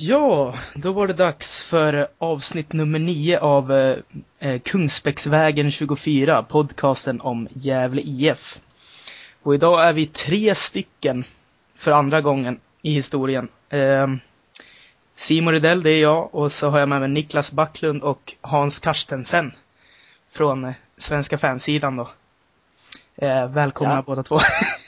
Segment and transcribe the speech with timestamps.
[0.00, 3.98] Ja, då var det dags för avsnitt nummer nio av eh,
[4.38, 8.58] eh Kungsbäcksvägen 24, podcasten om Gävle IF.
[9.42, 11.24] Och idag är vi tre stycken
[11.74, 13.48] för andra gången i historien.
[13.68, 14.06] Eh,
[15.14, 18.78] Simon Rydell, det är jag, och så har jag med mig Niklas Backlund och Hans
[18.78, 19.52] Karstensen
[20.32, 22.10] från eh, Svenska fansidan då.
[23.16, 24.02] Eh, välkomna ja.
[24.02, 24.38] båda två.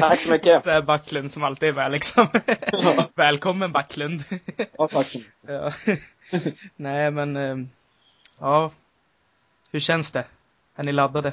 [0.00, 0.64] tack så mycket.
[0.64, 2.28] Så här Backlund som alltid är med liksom.
[2.72, 3.06] Ja.
[3.14, 4.24] Välkommen Backlund.
[4.78, 5.34] ja, tack så mycket.
[5.42, 5.72] Ja.
[6.76, 7.56] Nej, men eh,
[8.40, 8.70] ja.
[9.70, 10.24] Hur känns det?
[10.76, 11.32] Är ni laddade?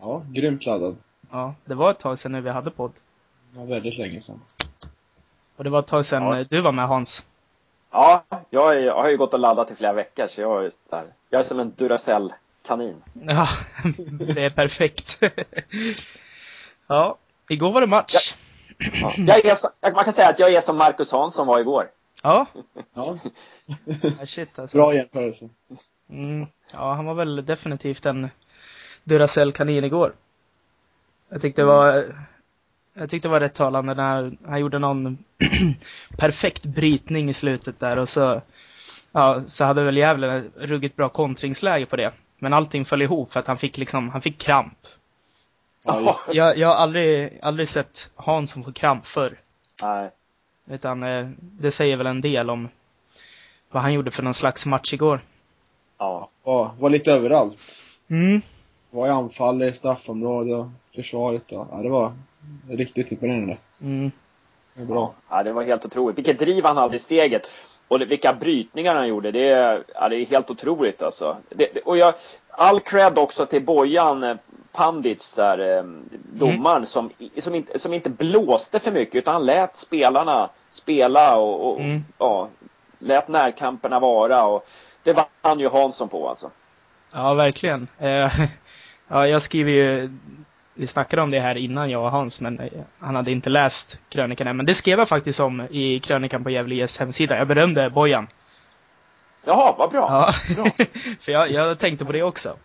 [0.00, 0.96] Ja, grymt laddad.
[1.30, 2.92] Ja, det var ett tag sedan nu vi hade podd.
[3.54, 4.40] Ja, väldigt länge sedan.
[5.56, 6.44] Och det var ett tag sedan ja.
[6.44, 7.26] du var med Hans.
[7.90, 10.72] Ja, jag, är, jag har ju gått och laddat i flera veckor så jag är,
[10.90, 11.70] där, jag är som en
[12.66, 13.02] Duracell-kanin.
[13.12, 13.48] Ja,
[14.34, 15.20] det är perfekt.
[16.86, 18.34] ja, igår var det match.
[18.78, 19.12] Ja.
[19.16, 21.88] Jag är så, man kan säga att jag är som Marcus Hansson var igår.
[22.22, 22.46] Ja.
[22.94, 23.18] ja.
[24.26, 24.76] shit, alltså.
[24.76, 25.48] Bra jämförelse.
[26.10, 28.28] Mm, ja, han var väl definitivt en
[29.04, 30.14] Duracell-kanin igår.
[31.28, 32.12] Jag tyckte det var
[32.94, 35.18] jag tyckte det var rätt talande när han gjorde någon
[36.18, 38.42] perfekt brytning i slutet där och så,
[39.12, 42.12] ja, så hade väl Gävle ruggigt bra kontringsläge på det.
[42.38, 44.78] Men allting föll ihop för att han fick liksom, han fick kramp.
[45.84, 49.38] Ja, jag, jag har aldrig, aldrig sett Hansson få kramp förr.
[49.82, 50.10] Nej.
[50.70, 52.68] Utan eh, det säger väl en del om
[53.70, 55.20] vad han gjorde för någon slags match igår.
[55.98, 56.28] Ja.
[56.44, 57.80] Ja, var lite överallt.
[58.08, 58.42] Mm.
[58.90, 62.12] Var i anfall, i straffområde och försvaret och, ja det var
[62.68, 63.56] riktigt imponerande.
[63.80, 64.10] Mm.
[64.74, 65.14] Det är bra.
[65.30, 66.18] Ja, det var helt otroligt.
[66.18, 67.50] Vilket driv han hade i steget.
[67.88, 69.30] Och vilka brytningar han gjorde.
[69.30, 71.36] Det är, ja, det är helt otroligt alltså.
[71.48, 72.14] Det, och jag,
[72.50, 74.36] all cred också till Bojan eh,
[74.72, 75.84] Pandic där, eh,
[76.32, 76.86] domaren, mm.
[76.86, 81.80] som, som, inte, som inte blåste för mycket utan han lät spelarna spela och, och
[81.80, 82.04] mm.
[82.18, 82.48] ja,
[82.98, 84.44] lät närkamperna vara.
[84.44, 84.66] Och
[85.02, 86.50] det vann ju Hansson på alltså.
[87.12, 87.88] Ja, verkligen.
[87.98, 88.40] Eh,
[89.08, 90.10] ja, jag skriver ju
[90.76, 93.98] vi snackade om det här innan jag och Hans, men eh, han hade inte läst
[94.08, 94.56] krönikan än.
[94.56, 97.36] Men det skrev jag faktiskt om i krönikan på Gävle IS hemsida.
[97.36, 98.26] Jag berömde Bojan.
[99.44, 100.06] Jaha, vad bra.
[100.10, 100.64] Ja, bra.
[101.20, 102.56] för jag, jag tänkte på det också.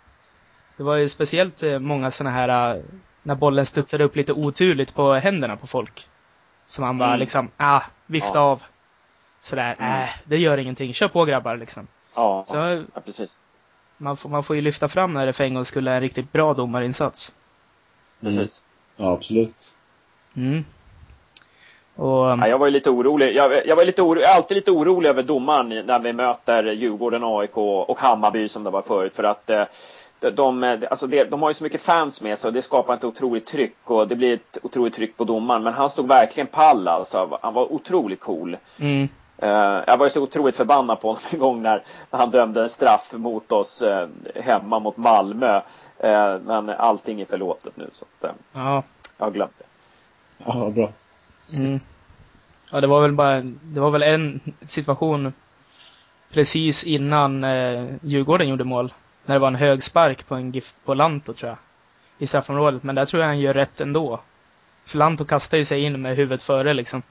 [0.78, 2.82] Det var ju speciellt eh, många sådana här, eh,
[3.24, 6.08] när bollen studsade upp lite oturligt på händerna på folk.
[6.66, 7.20] Som han bara mm.
[7.20, 8.40] liksom, ah, vifta ja.
[8.40, 8.62] av.
[9.42, 10.02] Sådär, mm.
[10.02, 10.94] äh, det gör ingenting.
[10.94, 11.88] Kör på grabbar liksom.
[12.16, 12.56] Ja, Så,
[12.94, 13.38] ja precis.
[13.98, 16.32] Man får, man får ju lyfta fram när det för en gång skulle en riktigt
[16.32, 17.32] bra domarinsats.
[18.22, 18.38] Precis.
[18.38, 18.50] Mm.
[19.08, 19.76] Ja, absolut.
[20.36, 20.66] Mm.
[21.96, 23.36] Och, ja, jag var ju lite orolig.
[23.36, 26.64] Jag, jag var lite orolig, jag är alltid lite orolig över domaren när vi möter
[26.64, 29.16] Djurgården, AIK och Hammarby som det var förut.
[29.16, 29.64] För att eh,
[30.20, 32.94] de, de, alltså det, de har ju så mycket fans med sig och det skapar
[32.94, 35.64] ett otroligt tryck och det blir ett otroligt tryck på domaren.
[35.64, 37.40] Men han stod verkligen pall alltså.
[37.42, 38.58] Han var otroligt cool.
[38.80, 39.08] Mm.
[39.44, 42.70] Uh, jag var ju så otroligt förbannad på honom en gång när, han dömde en
[42.70, 45.62] straff mot oss uh, hemma mot Malmö.
[46.04, 48.84] Uh, men allting är förlåtet nu så att, ja.
[49.18, 49.66] jag har glömt det.
[50.46, 50.90] Ja, bra.
[51.54, 51.80] Mm.
[52.72, 55.34] Ja, det var väl bara, det var väl en situation
[56.32, 58.94] precis innan eh, Djurgården gjorde mål.
[59.26, 61.58] När det var en hög spark på en GIF på Lanto tror jag.
[62.18, 64.20] I straffområdet, men där tror jag han gör rätt ändå.
[64.86, 67.02] För Lanto kastar ju sig in med huvudet före liksom.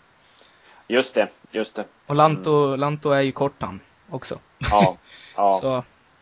[0.90, 1.84] Just det, just det.
[2.06, 2.80] Och Lanto, mm.
[2.80, 3.80] Lanto är ju kort han
[4.10, 4.38] också.
[4.58, 4.96] Ja.
[5.36, 5.50] ja.
[5.60, 5.76] Så,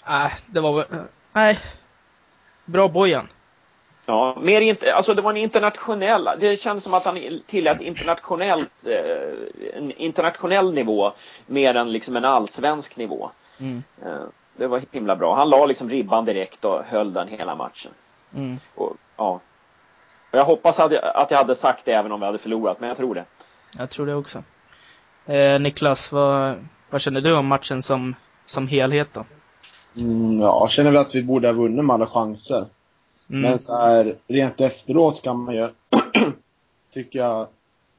[0.07, 0.87] äh, det var väl,
[1.33, 1.59] nej.
[2.65, 3.29] Bra Bojan.
[4.07, 8.87] Ja, mer inte, alltså det var en internationell, det kändes som att han tillät internationellt,
[8.87, 11.13] eh, en internationell nivå
[11.47, 13.31] mer än liksom en allsvensk nivå.
[13.59, 13.83] Mm.
[14.05, 14.23] Eh,
[14.57, 15.35] det var himla bra.
[15.35, 17.93] Han la liksom ribban direkt och höll den hela matchen.
[18.35, 18.59] Mm.
[18.75, 19.41] Och, ja.
[20.31, 22.81] Och jag hoppas att jag, att jag hade sagt det även om vi hade förlorat,
[22.81, 23.25] men jag tror det.
[23.79, 24.43] Jag tror det också.
[25.29, 26.57] Eh, Niklas, vad,
[26.91, 28.15] vad känner du om matchen som,
[28.47, 29.25] som helhet då?
[30.01, 32.67] Mm, ja, jag känner väl att vi borde ha vunnit med alla chanser.
[33.31, 33.41] Mm.
[33.41, 35.69] Men så här, rent efteråt kan man ju
[36.93, 37.47] tycka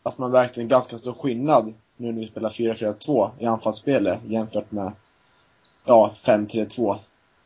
[0.03, 4.92] att man verkligen ganska stor skillnad nu när vi spelar 4-4-2 i anfallsspelet jämfört med
[5.86, 6.98] ja, 5-3-2.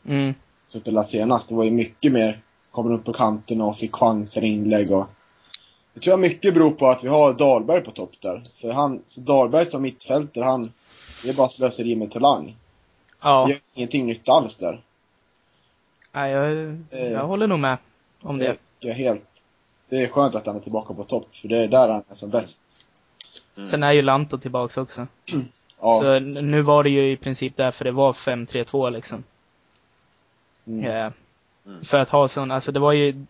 [0.05, 0.33] Mm.
[0.67, 1.49] Som spelade senast.
[1.49, 2.41] Det var ju mycket mer,
[2.71, 5.07] kommer upp på kanten och fick chanser inlägg och
[5.93, 8.43] det tror jag mycket beror på att vi har Dahlberg på topp där.
[8.61, 10.73] För han, så Dahlberg som mittfältare, han,
[11.23, 12.55] det är bara slöseri med talang.
[13.21, 13.49] Ja.
[13.49, 14.81] Gör ingenting nytt alls där.
[16.11, 17.77] Nej, jag, jag eh, håller nog med
[18.21, 18.57] om det.
[18.79, 19.45] Jag helt,
[19.89, 22.15] det är skönt att han är tillbaka på topp, för det är där han är
[22.15, 22.85] som bäst.
[23.57, 23.69] Mm.
[23.69, 25.07] Sen är ju Lanto tillbaks också.
[25.81, 26.01] ja.
[26.03, 29.23] Så nu var det ju i princip därför det var 5-3-2 liksom.
[30.65, 30.85] Mm.
[30.85, 31.11] Yeah.
[31.65, 31.85] Mm.
[31.85, 33.25] För att ha sån, alltså det var ju,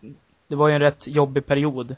[0.48, 1.96] det var ju en rätt jobbig period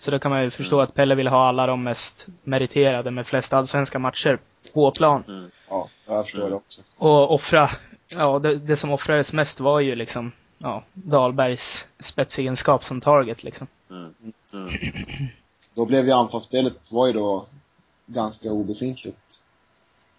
[0.00, 0.84] Så då kan man ju förstå mm.
[0.84, 4.38] att Pelle vill ha alla de mest meriterade med flest allsvenska matcher
[4.72, 5.24] på plan.
[5.28, 5.50] Mm.
[5.68, 6.82] Ja, jag förstår det också.
[6.96, 7.70] Och offra,
[8.08, 13.66] ja det, det som offrades mest var ju liksom, ja, Dahlbergs spetsegenskap som target liksom.
[13.90, 14.14] Mm.
[14.52, 14.68] Mm.
[15.74, 17.46] Då blev ju anfallsspelet, var ju då
[18.06, 19.42] ganska obefintligt.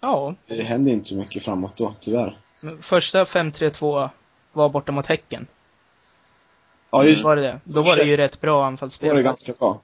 [0.00, 0.34] Ja.
[0.46, 2.36] Det hände inte så mycket framåt då, tyvärr.
[2.80, 4.10] Första 5-3-2
[4.52, 5.46] var borta mot Häcken.
[6.92, 7.60] Ja, just var det det.
[7.64, 9.08] Då var det ju rätt bra anfallsspel.
[9.08, 9.80] Då var det ganska bra.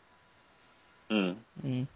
[1.10, 1.34] Mm.
[1.64, 1.86] mm.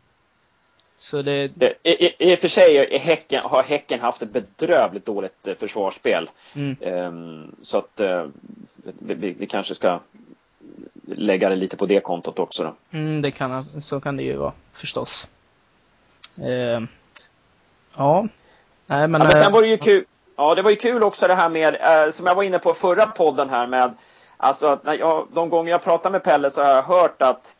[0.98, 1.50] Så det...
[1.82, 6.30] I, i, I och för sig häcken, har Häcken haft ett bedrövligt dåligt eh, försvarsspel.
[6.54, 6.76] Mm.
[6.80, 8.26] Um, så att uh,
[8.98, 10.00] vi, vi, kanske ska
[11.06, 12.98] lägga det lite på det kontot också då.
[12.98, 15.26] Mm, det kan, så kan det ju vara förstås.
[16.38, 16.46] Uh,
[17.98, 18.26] ja.
[18.86, 20.04] Nej, men, ja, men sen var det ju kul.
[20.36, 22.74] Ja, det var ju kul också det här med, uh, som jag var inne på
[22.74, 23.94] förra podden här med
[24.42, 27.54] Alltså när jag, de gånger jag pratar med Pelle så har jag hört att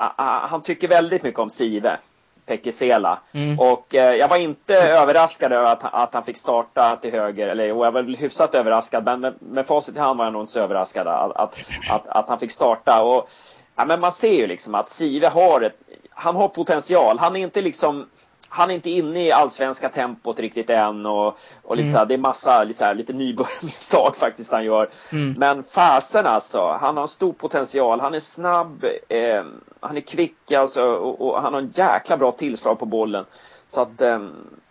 [0.00, 1.98] uh, han tycker väldigt mycket om Sive.
[2.46, 3.18] Pekisela.
[3.32, 3.60] Mm.
[3.60, 7.66] Och eh, jag var inte överraskad över att, att han fick starta till höger, eller
[7.66, 10.60] jag var hyfsat överraskad, men med, med facit i hand var jag nog inte så
[10.60, 11.58] överraskad att, att,
[11.90, 13.04] att, att han fick starta.
[13.04, 13.30] Och,
[13.76, 15.78] ja, men man ser ju liksom att Sive har ett,
[16.10, 17.18] han har potential.
[17.18, 18.06] Han är inte liksom
[18.48, 22.08] han är inte inne i allsvenska tempot riktigt än och, och liksom, mm.
[22.08, 24.88] det är massa liksom, lite nybörjarmisstag faktiskt han gör.
[25.12, 25.34] Mm.
[25.38, 29.44] Men fasen alltså, han har stor potential, han är snabb, eh,
[29.80, 33.24] han är kvick alltså och, och, han har en jäkla bra tillslag på bollen.
[33.68, 34.20] Så att eh,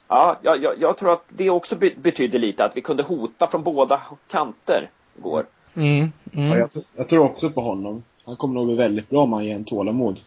[0.07, 4.01] ja, jag, jag, tror att det också betydde lite att vi kunde hota från båda
[4.27, 5.45] kanter igår.
[5.73, 6.11] Mm.
[6.33, 6.47] mm.
[6.49, 8.03] Ja, jag, jag, tror också på honom.
[8.25, 10.19] Han kommer nog bli väldigt bra om han ger en tålamod.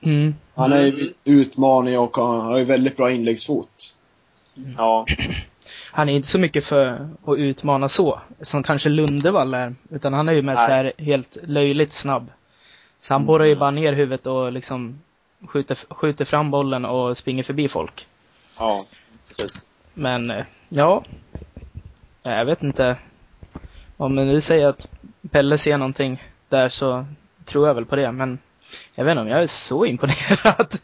[0.00, 0.34] Mm.
[0.54, 3.96] Han är ju utmaning och han har ju väldigt bra inläggsfot.
[4.76, 5.06] Ja.
[5.92, 9.74] Han är inte så mycket för att utmana så, som kanske Lundevall är.
[9.90, 12.30] Utan han är ju mest så här helt löjligt snabb.
[13.00, 13.26] Så han mm.
[13.26, 15.00] borrar ju bara ner huvudet och liksom
[15.46, 18.06] skjuter, skjuter fram bollen och springer förbi folk.
[18.58, 18.80] Ja,
[19.28, 19.64] precis.
[19.94, 21.02] Men, eh, ja.
[22.22, 22.96] Jag vet inte.
[23.96, 24.88] Om nu säger att
[25.30, 27.06] Pelle ser någonting där så
[27.44, 28.38] tror jag väl på det, men
[28.94, 30.78] jag vet inte om jag är så imponerad.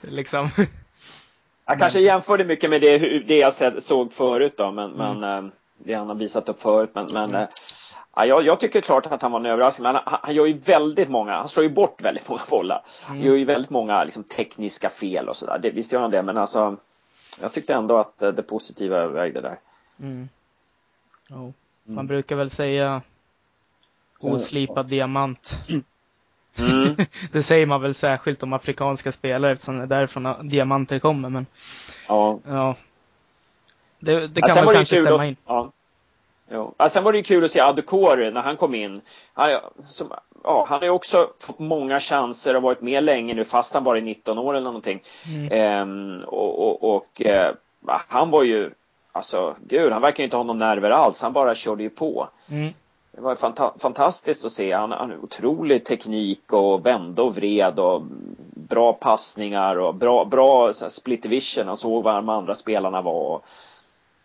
[0.00, 0.50] liksom.
[1.66, 5.18] Jag kanske jämförde mycket med det, det jag såg förut då, men, mm.
[5.18, 6.90] men eh, det han har visat upp förut.
[6.94, 7.48] Men, men eh,
[8.16, 9.82] ja, jag, tycker klart att han var en överraskning.
[9.82, 12.82] Men han, han, gör ju väldigt många, han slår ju bort väldigt många bollar.
[13.02, 13.28] Han mm.
[13.28, 15.70] gör ju väldigt många liksom, tekniska fel och sådär.
[15.74, 16.76] Visst gör han det, men alltså
[17.40, 19.58] jag tyckte ändå att eh, det positiva övervägde där.
[20.00, 20.28] Mm.
[21.30, 21.50] Oh.
[21.84, 22.06] Man mm.
[22.06, 23.02] brukar väl säga
[24.22, 25.58] oslipad diamant.
[26.58, 26.96] Mm.
[27.32, 31.46] det säger man väl särskilt om afrikanska spelare eftersom det är därifrån diamanter kommer, men
[32.08, 32.38] ja.
[32.46, 32.76] ja.
[33.98, 35.36] Det, det kan ja, väl kanske stämma att, in.
[35.46, 35.72] Ja.
[36.50, 36.74] Jo.
[36.78, 39.00] Ja, sen var det ju kul att se Adukor när han kom in.
[39.32, 39.50] Han,
[39.84, 40.12] som,
[40.44, 43.84] ja, han har ju också fått många chanser och varit med länge nu fast han
[43.84, 45.02] bara är 19 år eller någonting.
[45.26, 45.48] Mm.
[45.52, 47.54] Ehm, och, och, och eh,
[47.86, 48.70] han var ju,
[49.12, 51.22] alltså gud, han verkar inte ha någon nerver alls.
[51.22, 52.28] Han bara körde ju på.
[52.48, 52.72] Mm.
[53.12, 54.72] Det var fanta fantastiskt att se.
[54.72, 58.02] Han har otrolig teknik och vände och vred och
[58.54, 61.66] bra passningar och bra, bra så split vision.
[61.66, 63.40] Han såg vad de andra spelarna var.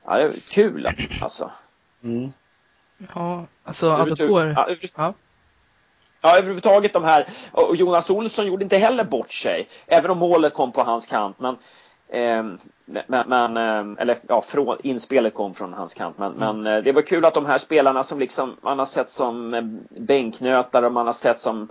[0.06, 0.88] Ja, det var kul
[1.22, 1.52] alltså.
[2.04, 2.32] Mm.
[3.16, 4.48] Ja, alltså Adokor.
[4.48, 5.14] Ja, ja.
[6.22, 7.28] ja, överhuvudtaget de här.
[7.52, 9.68] Och Jonas Olsson gjorde inte heller bort sig.
[9.88, 11.40] Även om målet kom på hans kant.
[11.40, 11.58] Men
[12.10, 16.18] Ehm, men, men, ehm, eller ja, från, inspelet kom från hans kant.
[16.18, 16.62] Men, mm.
[16.62, 19.54] men eh, det var kul att de här spelarna som liksom man har sett som
[19.54, 21.68] eh, bänknötare och man har sett som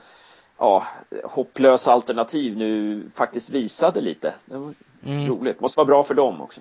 [0.58, 0.86] ja,
[1.24, 4.34] hopplösa alternativ nu faktiskt visade lite.
[4.44, 4.74] Det var
[5.04, 5.28] mm.
[5.28, 5.60] roligt.
[5.60, 6.60] Måste vara bra för dem också.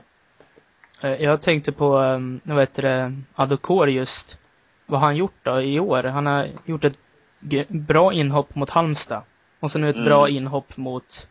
[1.03, 4.37] Eh, jag tänkte på, ehm, vad heter det, Adokor just.
[4.85, 6.03] Vad har han gjort då i år?
[6.03, 6.97] Han har gjort ett
[7.69, 9.21] bra inhopp mot Halmstad.
[9.59, 10.05] Och så nu ett mm.
[10.05, 11.27] bra inhopp mot,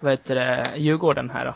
[0.00, 1.54] vad heter det, Djurgården här då.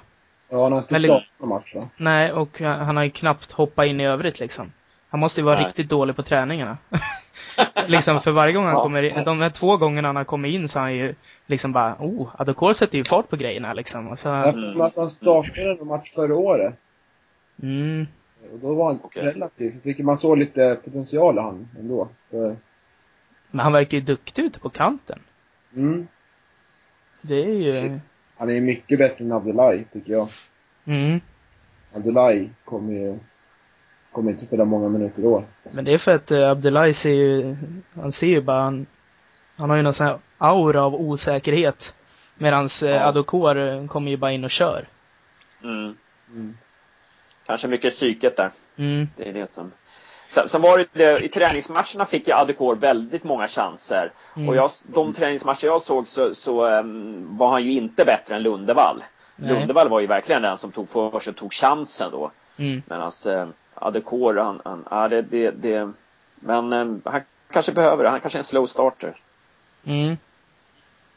[0.49, 1.89] Ja, han har inte startat någon match va?
[1.97, 4.73] Nej, och han har ju knappt hoppat in i övrigt liksom.
[5.09, 5.67] Han måste ju vara Nej.
[5.67, 6.79] riktigt dålig på träningarna.
[7.87, 8.83] liksom för varje gång han ja.
[8.83, 11.15] kommer in, de här två gångerna han har kommit in så har han ju
[11.47, 14.09] liksom bara, oh, Adokor sätter ju fart på grejerna liksom.
[14.09, 14.29] Och så...
[14.29, 16.75] Jag får att han startade en match förra året.
[17.63, 18.07] Mm.
[18.53, 19.23] Och då var han okay.
[19.23, 22.09] relativt, jag tycker man såg lite potential i han ändå.
[22.31, 22.57] För...
[23.51, 25.19] Men han verkar ju duktig ute på kanten.
[25.77, 26.07] Mm.
[27.23, 28.01] Det är ju...
[28.39, 30.29] Han är mycket bättre än Abdullahi, tycker jag.
[30.85, 31.21] Mm.
[31.93, 33.19] Abdullahi kommer ju
[34.13, 35.45] kommer inte spela många minuter då.
[35.71, 37.57] Men det är för att uh, Abdullahi ser ju,
[37.95, 38.87] han ser ju bara, han,
[39.57, 41.95] han har ju någon sån här aura av osäkerhet.
[42.39, 44.89] Medans uh, Adokor uh, kommer ju bara in och kör.
[45.63, 45.97] Mm.
[46.31, 46.57] Mm.
[47.47, 48.51] Kanske mycket psyket där.
[48.77, 49.09] Mm.
[49.17, 49.73] Det är det som.
[50.29, 54.13] Sen, sen var det, i träningsmatcherna fick jag Adekor väldigt många chanser.
[54.37, 54.49] Mm.
[54.49, 58.43] Och jag, de träningsmatcher jag såg så, så um, var han ju inte bättre än
[58.43, 59.05] Lundevall.
[59.37, 59.51] Nej.
[59.51, 62.31] Lundevall var ju verkligen den som tog för sig och tog chansen då.
[62.57, 62.83] Mm.
[62.87, 65.93] Medan uh, Adekor, han, han, ja, det, det, det
[66.35, 67.21] men um, han
[67.51, 68.11] kanske behöver det.
[68.11, 69.17] Han kanske är en slow starter.
[69.85, 70.17] Mm.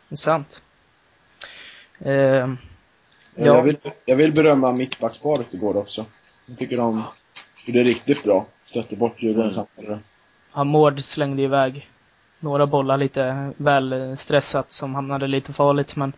[0.10, 0.62] Det är sant.
[2.00, 2.48] Eh,
[3.36, 3.46] Ja.
[3.46, 3.56] Ja.
[3.56, 6.06] Jag, vill, jag vill berömma mittbacksparet igår också.
[6.46, 7.03] Jag tycker de
[7.65, 8.46] gjorde riktigt bra.
[8.72, 9.68] Stötte bort Djurgårdens Mm.
[9.78, 10.00] anfallare.
[10.54, 11.90] ja, Mård slängde iväg
[12.40, 16.13] några bollar lite väl stressat som hamnade lite farligt men,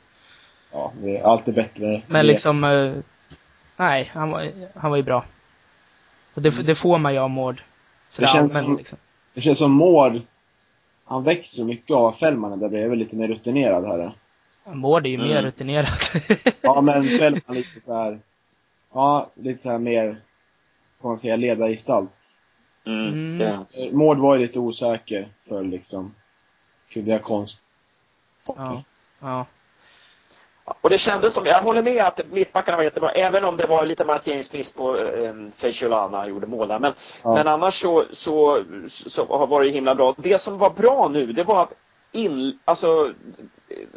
[0.72, 2.02] Ja, det är alltid bättre.
[2.08, 2.94] men liksom, eh,
[3.78, 5.26] nej, han var, han var ju bra.
[6.34, 7.62] Och det, det får man ju av Mård.
[8.10, 8.98] Så Det det känns allmänt som- liksom.
[9.34, 10.22] Det känns som Mård,
[11.06, 14.12] han växer så mycket av Fällmanen där bredvid, lite mer rutinerad här.
[14.66, 15.44] Mård är ju mer Mm.
[15.46, 15.88] rutinerad.
[16.62, 18.20] Ja, men Fällman lite så här.
[18.94, 20.18] Ja, lite så här mer,
[21.02, 22.40] vad man säga, ledargestalt.
[22.86, 23.42] Mm.
[23.42, 23.66] Mm.
[23.92, 26.16] Mård var ju lite osäker för liksom,
[26.90, 27.66] kunde jag konst.
[28.48, 28.84] ja.
[29.20, 29.46] ja.
[30.82, 33.86] Och det kändes som, jag håller med att mittbackarna var jättebra, även om det var
[33.86, 35.34] lite markeringsmiss på eh,
[36.12, 36.80] han gjorde mål där.
[36.80, 37.34] Men, Ja.
[37.34, 40.16] men annars så, så, så har varit det himla bra.
[40.18, 41.74] Det som var bra nu, det var att
[42.12, 43.14] in, alltså,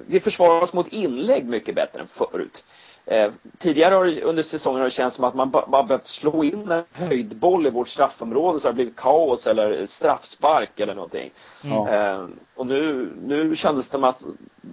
[0.07, 2.65] vi försvarar oss mot inlägg mycket bättre än förut.
[3.07, 6.71] Eh, tidigare har under säsongen har det känts som att man bara behövt slå in
[6.73, 11.31] en höjdboll i vårt straffområde så har det blivit kaos eller straffspark eller någonting.
[11.65, 11.89] Ja.
[11.91, 14.25] Eh, och nu, nu kändes det som att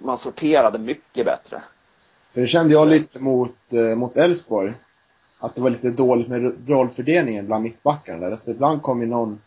[0.02, 1.62] man sorterade mycket bättre.
[2.32, 4.72] För det kände jag lite mot, eh, mot Elfsborg.
[5.38, 8.32] Att det var lite dåligt med rollfördelningen bland mittbackarna där.
[8.32, 9.40] Alltså ibland kom ju någon,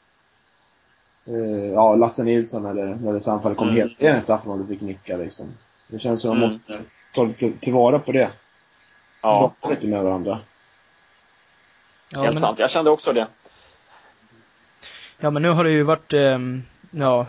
[1.26, 3.76] eh, ja, Lasse Nilsson eller när det samfall kom Mm.
[3.80, 5.46] helt i straffområdet och fick nicka liksom.
[5.88, 6.54] Det känns som att man Mm.
[6.54, 6.80] måste
[7.14, 8.30] ta tillvara på det.
[9.28, 9.52] Ja.
[9.62, 10.40] Prata lite med varandra.
[12.10, 13.28] Ja, Helt men, sant, jag kände också det.
[15.20, 17.26] ja men nu har det ju varit, ehm, ja,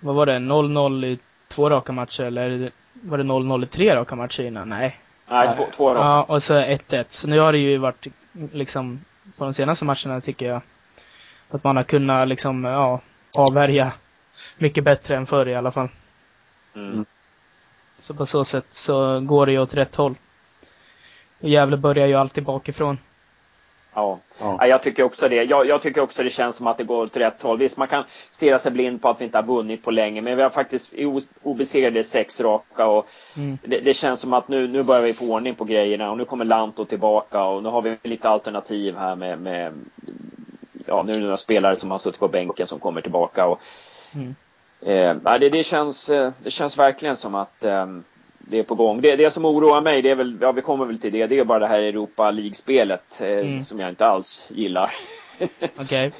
[0.00, 4.14] vad var det, 0-0 i två raka matcher eller var det 0-0 i tre raka
[4.14, 4.68] matcher innan?
[4.68, 5.00] Nej.
[5.28, 5.56] Nej, Nej.
[5.56, 6.00] två, två raka.
[6.00, 7.04] Ja, och så 1-1.
[7.08, 8.06] Så nu har det ju varit
[8.52, 9.04] liksom,
[9.38, 10.60] på de senaste matcherna tycker jag,
[11.50, 13.00] att man har kunnat liksom, ja,
[13.38, 13.92] avvärja
[14.58, 15.88] mycket bättre än förr i alla fall.
[16.74, 17.04] Mm.
[17.98, 20.14] Så på så sätt så går det ju åt rätt håll.
[21.40, 22.98] Och Gävle börjar ju alltid bakifrån.
[23.94, 24.18] Ja.
[24.40, 24.56] Ja.
[24.60, 25.44] Ja, jag tycker också det.
[25.44, 27.58] Jag, jag tycker också det känns som att det går åt rätt håll.
[27.58, 30.36] Visst, man kan stirra sig blind på att vi inte har vunnit på länge, men
[30.36, 30.92] vi har faktiskt
[31.42, 33.58] obesegrade sex raka och Mm.
[33.64, 36.24] det, det känns som att nu, nu börjar vi få ordning på grejerna och nu
[36.24, 39.72] kommer Lanto tillbaka och nu har vi lite alternativ här med, med
[40.86, 43.60] ja, nu är det några spelare som har suttit på bänken som kommer tillbaka och
[44.14, 44.34] Mm.
[44.80, 47.86] Eh, det, det, känns, eh, det känns verkligen som att eh,
[48.48, 49.00] det är på gång.
[49.00, 51.38] Det, det som oroar mig, det är väl, ja vi kommer väl till det, det
[51.38, 53.64] är bara det här Europa League-spelet eh, Mm.
[53.64, 54.90] som jag inte alls gillar.
[55.76, 56.12] Okej.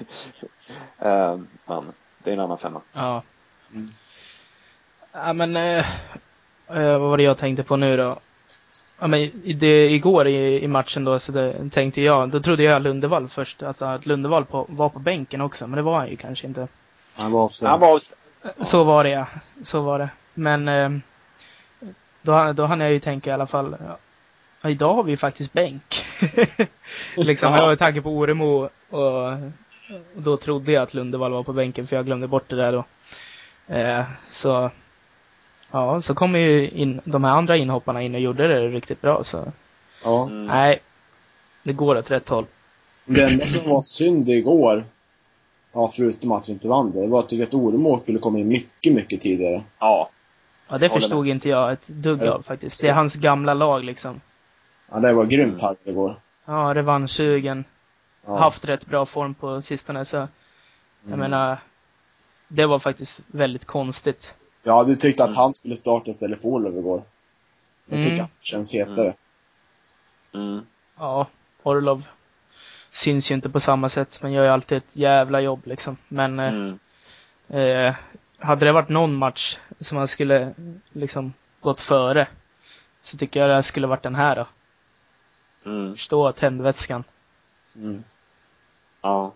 [0.98, 1.84] eh, men
[2.18, 2.80] det är en annan femma.
[2.92, 3.22] Ja.
[3.74, 3.90] Mm.
[5.12, 5.78] Ja men, eh,
[6.68, 8.18] eh, vad var det jag tänkte på nu då?
[8.98, 12.82] Ja men det, igår i, i matchen då så det, tänkte jag, då trodde jag
[12.82, 16.16] Lundevall först, alltså att Lundevall på, var på bänken också, men det var han ju
[16.16, 16.68] kanske inte.
[17.14, 17.70] Han var avstängd.
[17.70, 18.00] Han var,
[18.64, 19.26] Så var det ja,
[19.64, 20.08] så var det.
[20.34, 20.90] Men eh,
[22.26, 23.76] då, då hann jag ju tänka i alla fall,
[24.62, 26.04] ja, idag har vi ju faktiskt bänk.
[27.16, 27.66] liksom, Ja.
[27.66, 29.32] med tanke på Oremo och, och
[30.16, 32.84] då trodde jag att Lundevall var på bänken för jag glömde bort det där då.
[33.74, 34.70] Eh, så,
[35.70, 39.24] ja, så kom ju in, de här andra inhopparna in och gjorde det riktigt bra
[39.24, 39.44] så,
[40.04, 40.26] Ja.
[40.26, 40.78] mm, nej,
[41.62, 42.46] det går åt rätt håll.
[43.04, 44.84] Det enda som var synd igår,
[45.72, 48.38] ja förutom att vi inte vann det, var att jag tycker att Oremo skulle komma
[48.38, 49.62] in mycket, mycket tidigare.
[49.78, 50.10] ja,
[50.68, 52.32] Ja, det förstod inte jag ett dugg Ja.
[52.32, 52.80] av faktiskt.
[52.80, 54.20] Det är hans gamla lag liksom.
[54.90, 56.16] Ja, det var grymt taggad igår.
[56.44, 57.64] Ja, revanschsugen.
[58.26, 58.38] Ja.
[58.38, 60.28] Haft rätt bra form på sistone så, jag
[61.06, 61.18] Mm.
[61.18, 61.58] menar,
[62.48, 64.34] det var faktiskt väldigt konstigt.
[64.62, 65.36] Jag hade tyckt att Mm.
[65.36, 67.02] han skulle starta istället för Olof igår.
[67.86, 68.26] Jag tycker Mm.
[68.26, 69.14] det känns hetare.
[70.34, 70.66] mm,
[70.98, 71.26] Ja,
[71.62, 72.02] Orlov
[72.90, 75.96] syns ju inte på samma sätt, men gör ju alltid ett jävla jobb liksom.
[76.08, 76.78] Men eh, mm,
[77.48, 77.94] eh,
[78.38, 80.54] hade det varit någon match som man skulle
[80.92, 82.28] liksom gått före,
[83.02, 84.46] så tycker jag det skulle varit den här då.
[85.70, 87.04] mm, Förstå tändvätskan.
[87.76, 88.04] Mm.
[89.02, 89.32] ja,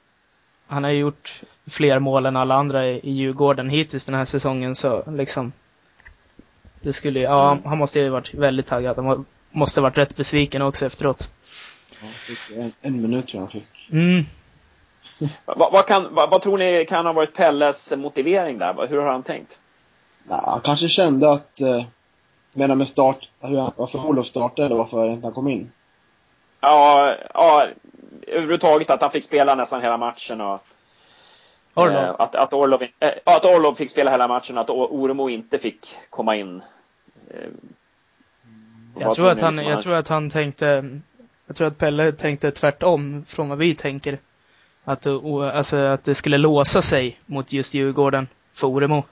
[0.67, 4.25] Han har ju gjort fler mål än alla andra i, i Djurgården hittills den här
[4.25, 5.53] säsongen så liksom.
[6.83, 7.65] Det skulle, ja, Mm.
[7.65, 8.97] han måste ju varit väldigt taggad.
[8.97, 11.29] Han må- måste varit rätt besviken också efteråt.
[12.03, 12.09] Ja,
[12.57, 13.93] en, en minut tror jag han fick.
[13.93, 14.25] Mm.
[15.45, 18.87] Vad, vad, kan, vad, vad tror ni kan ha varit Pelles motivering där?
[18.87, 19.59] Hur har han tänkt?
[20.25, 21.85] Nej, han kanske kände att, eh,
[22.53, 25.73] menar med start, hur han- varför Olof startade eller varför inte han kom in.
[26.61, 27.67] Ja, ja,
[28.27, 30.61] överhuvudtaget att han fick spela nästan hela matchen och
[31.75, 31.97] Orlov?
[31.97, 35.95] Eh, att, att, Orlov, eh, att Orlov fick spela hela matchen, att Oremo inte fick
[36.11, 36.63] komma in.
[37.31, 37.49] Eh,
[38.99, 40.99] jag tror, att han, jag tror att han tänkte,
[41.47, 44.19] jag tror att Pelle tänkte tvärtom från vad vi tänker.
[44.91, 49.05] Att, alltså, att det skulle låsa sig mot just Djurgården för Oremo.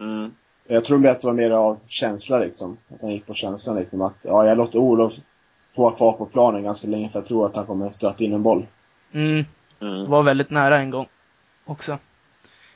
[0.00, 0.34] Mm.
[0.66, 2.76] Jag tror att det var mer av känsla liksom.
[2.88, 4.02] Att han gick på känslan liksom.
[4.02, 5.12] Att ja, jag låter Olof
[5.76, 8.32] få vara kvar på planen ganska länge för jag tror att han kommer stöta in
[8.32, 8.66] en boll.
[9.12, 9.44] Mm.
[9.80, 10.10] mm.
[10.10, 11.06] Var väldigt nära en gång
[11.64, 11.98] också.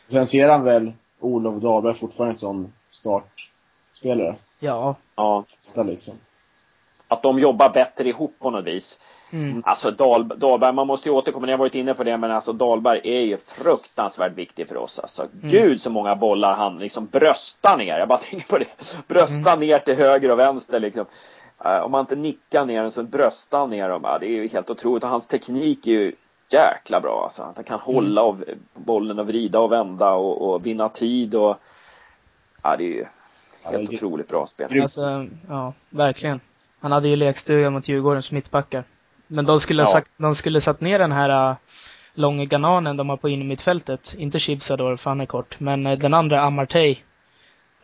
[0.09, 4.37] Sen ser han väl Olof Dahlberg fortfarande som startspelare?
[4.59, 4.97] Ja.
[5.17, 5.45] Ja.
[5.49, 6.15] Fasta liksom.
[7.09, 9.01] Att de jobbar bättre ihop på något vis.
[9.31, 9.63] Mm.
[9.67, 12.53] Alltså Dahl, Dahlberg, man måste ju återkomma, ni har varit inne på det, men alltså
[12.53, 14.99] Dahlberg är ju fruktansvärt viktig för oss.
[14.99, 15.49] Alltså mm.
[15.49, 17.99] gud så många bollar han liksom bröstar ner.
[17.99, 18.67] Jag bara tänker på det.
[19.09, 19.69] Bröstar mm.
[19.69, 21.07] ner till höger och vänster liksom.
[21.65, 24.05] Uh, om man inte nickar ner den så bröstar han ner dem.
[24.05, 25.05] Uh, det är ju helt otroligt.
[25.05, 26.13] Och hans teknik är ju
[26.51, 27.53] jäkla bra alltså.
[27.57, 28.29] Han kan hålla mm.
[28.29, 28.45] av
[28.75, 31.57] bollen och vrida och vända och, och vinna tid och
[32.63, 33.05] ja, det är ju
[33.65, 34.83] helt ja, otroligt bra spel.
[34.83, 36.41] Alltså, ja, verkligen.
[36.81, 38.85] Han hade ju lekstuga mot Djurgårdens mittbackar.
[39.29, 39.87] Men de skulle, ja.
[39.87, 41.57] sagt, de skulle satt ner den här uh,
[42.15, 44.15] långa gananen de har på innermittfältet.
[44.19, 45.61] Inte Chibsador, för han är kort.
[45.61, 46.97] Men uh, den andra, Amartey.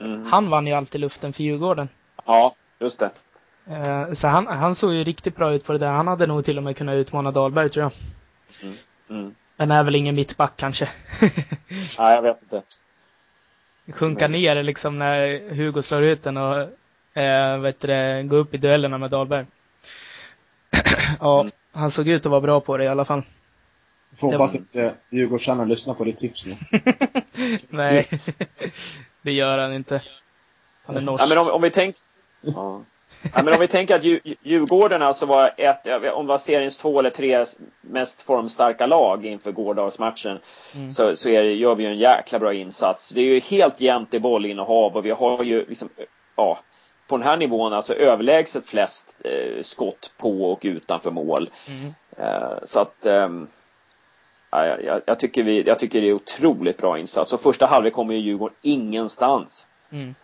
[0.01, 0.27] Mm.
[0.27, 1.89] Han vann ju alltid luften för Djurgården.
[2.27, 3.11] Ja, just det.
[3.71, 5.93] Uh, så han, han såg ju riktigt bra ut på det där.
[5.93, 7.93] Han hade nog till och med kunnat utmana Dahlberg, tror jag.
[8.63, 8.77] Mm.
[9.11, 9.35] Mm.
[9.57, 10.89] Men är väl ingen mittback kanske.
[11.99, 12.63] Nej, jag vet inte.
[13.93, 16.69] Sjunka ner liksom när Hugo slår ut den och
[17.19, 19.47] eh, vet det, gå upp i duellerna med Dahlberg.
[21.21, 21.53] Ja, mm.
[21.73, 23.23] han såg ut att vara bra på det i alla fall.
[24.17, 26.57] Får hoppas att eh, Djurgårdsstjärnan lyssnar på ditt tips nu.
[27.71, 28.09] Nej,
[29.23, 30.03] det gör han inte.
[30.85, 31.25] Han är norsk.
[31.25, 32.01] Ja, men om, om vi tänker...
[32.41, 32.83] Ja.
[33.33, 34.05] Ja, men om vi tänker att
[34.43, 37.45] Djurgården alltså var ett, om det var seriens två eller tre
[37.81, 40.39] mest formstarka lag inför gårdagsmatchen
[40.75, 40.91] mm.
[40.91, 43.11] så, så är gör vi ju en jäkla bra insats.
[43.11, 45.89] Det är ju helt jämnt i bollinnehav och vi har ju liksom,
[46.37, 46.59] ja,
[47.07, 51.51] på den här nivån alltså överlägset flest eh, skott på och utanför mål.
[51.69, 51.95] Mm.
[52.17, 53.29] Eh, så att eh,
[54.51, 57.33] ja, jag, jag, tycker vi, jag tycker det är otroligt bra insats.
[57.33, 59.67] Och första halvlek kommer ju Djurgården ingenstans.
[59.91, 60.15] Mm.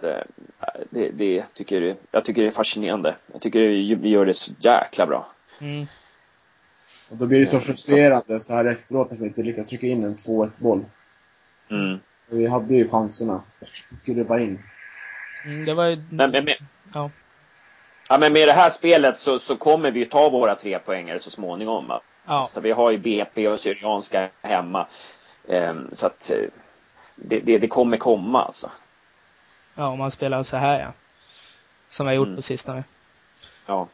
[0.00, 0.24] Det,
[0.90, 3.14] det, det, tycker, jag tycker det är fascinerande.
[3.32, 3.60] Jag tycker
[3.96, 5.26] vi gör det så jäkla bra.
[5.60, 5.86] Mm.
[7.08, 10.04] Och då blir det så frustrerande så här efteråt att vi inte lyckas trycka in
[10.04, 10.84] en 2-1 boll.
[11.70, 11.98] Mm.
[12.28, 13.42] Vi hade ju chanserna.
[14.02, 14.58] Skulle bara in.
[15.44, 15.96] Mm, det var ju...
[16.10, 16.54] Men, men, men,
[16.94, 17.10] ja.
[18.08, 18.18] ja.
[18.18, 21.86] men med det här spelet så, så kommer vi ta våra tre poängare så småningom.
[21.86, 22.00] Va?
[22.26, 22.50] Ja.
[22.54, 24.86] Så vi har ju BP och Syrianska hemma.
[25.46, 26.48] Um, så att eh,
[27.14, 28.70] det, det, det, kommer komma alltså.
[29.74, 30.92] Ja, om man spelar så här ja.
[31.90, 32.36] Som vi har gjort mm.
[32.36, 32.84] på sistone.
[33.66, 33.88] Ja.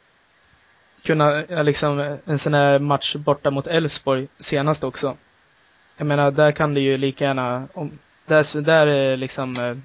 [1.02, 1.30] Kunna,
[1.62, 5.16] liksom, en sån här match borta mot Elfsborg senast också.
[5.96, 9.76] Jag menar, där kan det ju lika gärna, om, där, där liksom eh,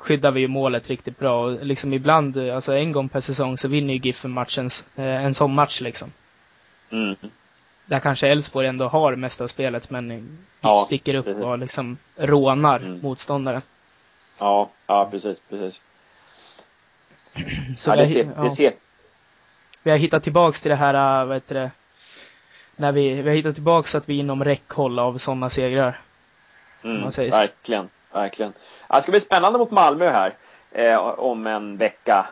[0.00, 1.44] skyddar vi ju målet riktigt bra.
[1.44, 5.34] Och liksom ibland, alltså en gång per säsong så vinner ju Giffen matchen, eh, en
[5.34, 6.12] sån match liksom.
[6.90, 7.16] Mm.
[7.86, 11.44] Där kanske Elfsborg ändå har mest av spelet men ja, sticker upp precis.
[11.44, 13.00] och liksom rånar mm.
[13.02, 13.62] motståndaren.
[14.38, 15.80] Ja, ja precis, precis.
[17.78, 18.42] Så ja, det, ser, ja.
[18.42, 18.72] det ser.
[19.82, 21.70] Vi har hittat tillbaks till det här, vad heter det,
[22.76, 26.00] när vi, vi har hittat tillbaks så att vi är inom räckhåll av sådana segrar.
[26.82, 28.52] Mm, verkligen, verkligen.
[28.88, 30.34] Det ska bli spännande mot Malmö här
[30.72, 32.26] eh, om en vecka.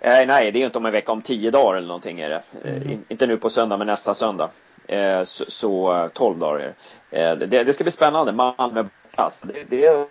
[0.00, 2.28] Eh, nej, det är ju inte om en vecka, om tio dagar eller någonting är
[2.28, 2.42] det.
[2.64, 3.04] Eh, mm.
[3.08, 4.50] inte nu på söndag, men nästa söndag.
[4.86, 6.74] Eh, så, så 12 dagar
[7.10, 7.46] är det.
[7.46, 7.64] det.
[7.64, 8.32] Det ska bli spännande.
[8.32, 10.08] Malmö, alltså, det, det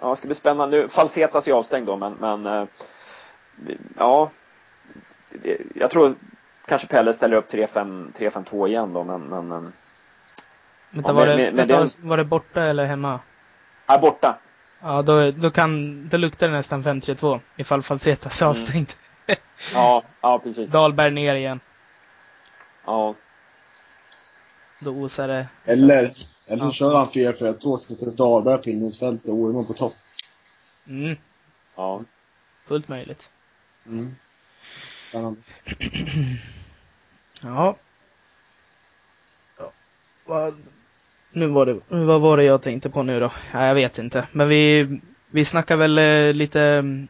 [0.00, 0.76] ja, ska bli spännande.
[0.76, 2.64] Nu, Falsetas är avstängd då, men, men eh,
[3.98, 4.30] ja.
[5.74, 6.14] Jag tror
[6.66, 9.72] kanske Pelle ställer upp 3-5-2 igen då, men, men
[10.90, 11.88] Vänta, ja, var, det, med, med den...
[12.00, 13.20] var det borta eller hemma?
[13.88, 14.38] Ja, borta.
[14.82, 18.50] Ja, då, då, kan, då luktar det nästan 5-3-2 ifall Falsetas är mm.
[18.50, 18.92] avstängd.
[19.74, 20.70] ja, ja precis.
[20.70, 21.60] Dahlberg ner igen.
[22.84, 23.14] Ja.
[24.80, 25.48] Då osar det.
[25.64, 26.10] Eller
[26.48, 29.94] eller så kör han 4-4-2, sätter Dahlberg på innermittfältet och Ormond på topp.
[30.86, 31.16] Mm.
[31.76, 32.02] Ja.
[32.64, 33.30] Fullt möjligt.
[33.86, 34.14] Mm.
[35.08, 35.40] Spännande.
[37.40, 37.76] ja.
[40.26, 40.52] ja.
[41.38, 43.32] Nu var det, vad var det jag tänkte på nu då?
[43.52, 44.26] Ja, jag vet inte.
[44.32, 44.88] Men vi,
[45.30, 47.08] vi snackar väl eh, lite mm,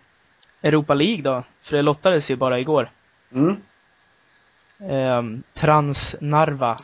[0.62, 1.42] Europa League då?
[1.62, 2.90] För det lottades ju bara igår.
[3.32, 3.56] Mm.
[4.90, 6.76] Eh, Transnarva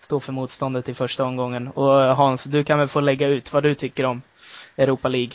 [0.00, 1.68] stå för motståndet i första omgången.
[1.68, 4.22] Och Hans, du kan väl få lägga ut vad du tycker om
[4.76, 5.32] Europa League?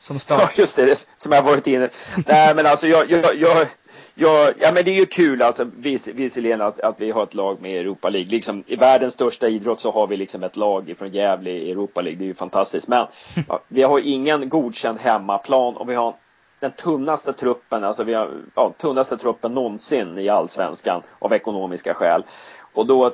[0.00, 0.40] Som start.
[0.42, 1.88] Ja, just det, som jag varit inne
[2.26, 3.66] Nej, men alltså jag, jag, jag,
[4.14, 7.34] jag, ja men det är ju kul alltså vis, visserligen att, att vi har ett
[7.34, 8.30] lag med Europa League.
[8.30, 12.00] Liksom, I världens största idrott så har vi liksom ett lag från Gävle i Europa
[12.00, 12.18] League.
[12.18, 12.88] Det är ju fantastiskt.
[12.88, 13.06] Men
[13.48, 16.14] ja, vi har ingen godkänd hemmaplan och vi har
[16.60, 22.24] den tunnaste truppen, alltså vi har ja, tunnaste truppen någonsin i allsvenskan av ekonomiska skäl.
[22.72, 23.12] Och då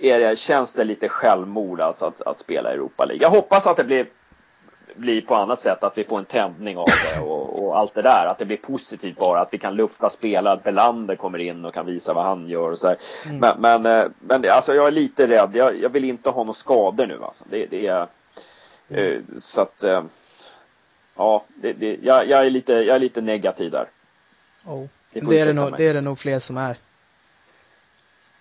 [0.00, 3.22] är det, känns det lite självmord alltså att, att spela Europa League.
[3.22, 4.06] Jag hoppas att det blir
[4.96, 8.02] bli på annat sätt, att vi får en tändning av det och, och, allt det
[8.02, 8.26] där.
[8.26, 11.74] Att det blir positivt bara, att vi kan lufta spelare, att Belander kommer in och
[11.74, 13.38] kan visa vad han gör och så mm.
[13.38, 15.50] Men, men, eh, men alltså jag är lite rädd.
[15.52, 17.44] Jag, jag vill inte ha några skador nu alltså.
[17.50, 18.06] Det, det är,
[18.88, 19.24] mm.
[19.38, 20.02] så att, eh,
[21.16, 23.86] ja, det, det, jag, jag, är lite, jag är lite negativ där.
[24.64, 24.86] Oh.
[25.12, 26.76] Det, det, är det, nog, det är det nog fler som är.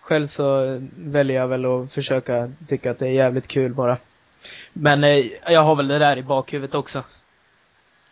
[0.02, 3.98] Själv så väljer jag väl att försöka tycka att det är jävligt kul bara.
[4.74, 7.04] Men eh, jag har väl det där i bakhuvudet också.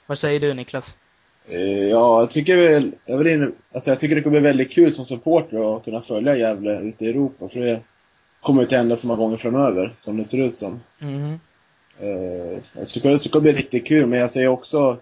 [0.05, 0.95] Vad säger du Niklas?
[1.49, 4.71] Eh, ja, jag tycker väl, jag vill in, alltså jag tycker det kommer bli väldigt
[4.71, 7.49] kul som supporter att kunna följa Gävle ute i Europa.
[7.49, 7.79] För det
[8.41, 10.79] kommer inte hända så många gånger framöver, som det ser ut som.
[11.01, 11.39] Mm.
[12.75, 14.97] Jag tycker det kommer bli riktigt kul, men jag säger också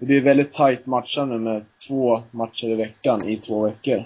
[0.00, 4.04] det blir väldigt tight matchande med två matcher i veckan i två veckor.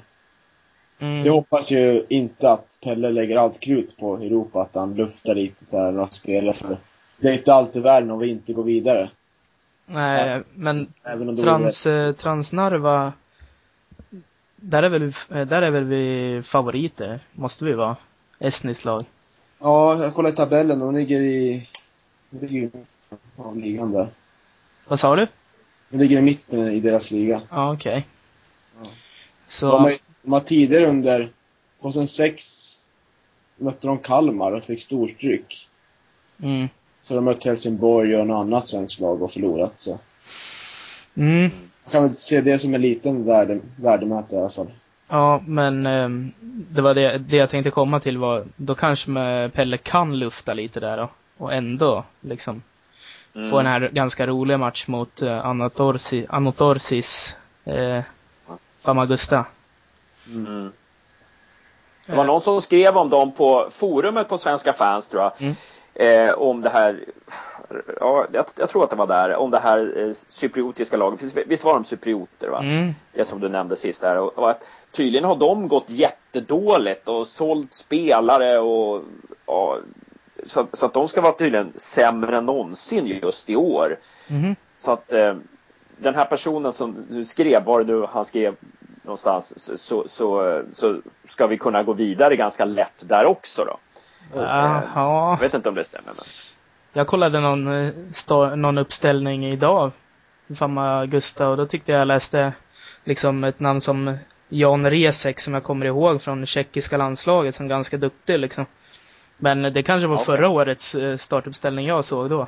[0.98, 1.20] Mm.
[1.20, 5.34] Så jag hoppas ju inte att Pelle lägger allt krut på Europa, att han luftar
[5.34, 6.76] lite så här några spelare för
[7.18, 9.10] det är inte alltid världen om vi inte går vidare.
[9.86, 10.42] Nej, ja.
[10.54, 10.86] men
[11.36, 13.12] trans, eh, Transnarva,
[14.56, 17.96] där är, väl, eh, där är väl vi favoriter, måste vi vara?
[18.38, 19.02] Estnisk lag.
[19.60, 21.68] Ja, jag kollar i tabellen, de ligger i,
[22.30, 22.70] de ligger i
[23.36, 24.08] av ligan där.
[24.88, 25.26] Vad sa du?
[25.88, 27.40] De ligger i mitten i deras liga.
[27.50, 27.90] Ja, okej.
[27.90, 28.02] Okay.
[28.82, 28.90] Ja.
[29.46, 29.70] Så...
[29.70, 29.92] De har,
[30.24, 31.30] de har tidigare under
[31.80, 32.80] 2006
[33.56, 35.68] mötte de Kalmar och fick storstryk.
[36.42, 36.68] Mm.
[37.02, 39.98] Så de mötte Helsingborg och något annat svenskt lag och förlorat så.
[41.14, 41.50] Mm.
[41.84, 44.70] Man kan väl se det som en liten värde, värdemätare i alla fall.
[45.08, 46.08] Ja, men eh,
[46.70, 50.54] det var det, det jag tänkte komma till var, då kanske med Pelle kan lufta
[50.54, 51.10] lite där då.
[51.36, 52.62] Och ändå liksom
[53.34, 53.50] mm.
[53.50, 58.00] få den här ganska roliga match mot eh, Anatorsi, Anotorsis eh,
[58.82, 59.44] Famagusta.
[60.26, 60.72] Mm.
[62.06, 65.32] Det var någon som skrev om dem på forumet på Svenska fans tror jag.
[65.38, 65.54] Mm.
[65.94, 67.04] Eh, om det här,
[68.00, 71.22] ja, jag, jag, tror att det var där, om det här eh, cypriotiska laget.
[71.22, 72.58] Visst, visst var de cyprioter va?
[72.58, 72.94] Mm.
[73.12, 74.18] Det som du nämnde sist där.
[74.18, 79.02] Och, och, att tydligen har de gått jättedåligt och sålt spelare och
[79.46, 79.78] ja,
[80.46, 83.98] så, så, att de ska vara tydligen sämre än någonsin just i år.
[84.30, 84.56] Mm.
[84.74, 85.34] Så att eh,
[85.96, 88.54] den här personen som du skrev, var det du han skrev
[89.04, 93.78] någonstans, så, så, så ska vi kunna gå vidare ganska lätt där också då.
[94.34, 94.82] Ja,
[95.30, 96.12] jag vet inte om det stämmer.
[96.16, 96.24] Men...
[96.92, 99.90] Jag kollade någon, eh, någon uppställning idag,
[100.58, 102.52] Famma Gusta, och då tyckte jag läste
[103.04, 104.16] liksom ett namn som
[104.48, 108.66] Jan Resek som jag kommer ihåg från tjeckiska landslaget som ganska duktig liksom.
[109.36, 110.24] Men det kanske var okay.
[110.24, 112.40] förra årets eh, startuppställning jag såg då.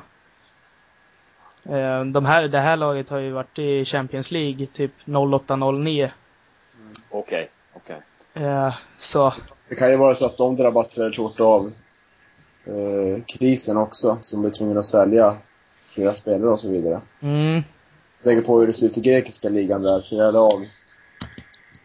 [1.69, 6.09] Eh, de här, det här laget har ju varit i Champions League typ 08-09
[7.09, 8.01] Okej, okej.
[8.35, 8.71] Okay.
[8.99, 9.33] så.
[9.69, 11.71] Det kan ju vara så att de drabbas väldigt hårt av
[12.65, 15.37] eh, krisen också, som blir tvungna att sälja
[15.89, 17.01] flera spelare och så vidare.
[17.19, 17.63] Mm.
[18.23, 20.65] Tänker på hur det ser ut i grekiska ligan där, flera lag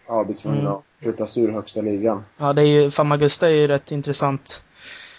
[0.08, 0.72] ja, blir tvungna mm.
[0.72, 2.24] att flyttas ur högsta ligan.
[2.36, 4.62] Ja, det är ju, Famagusta är ju rätt intressant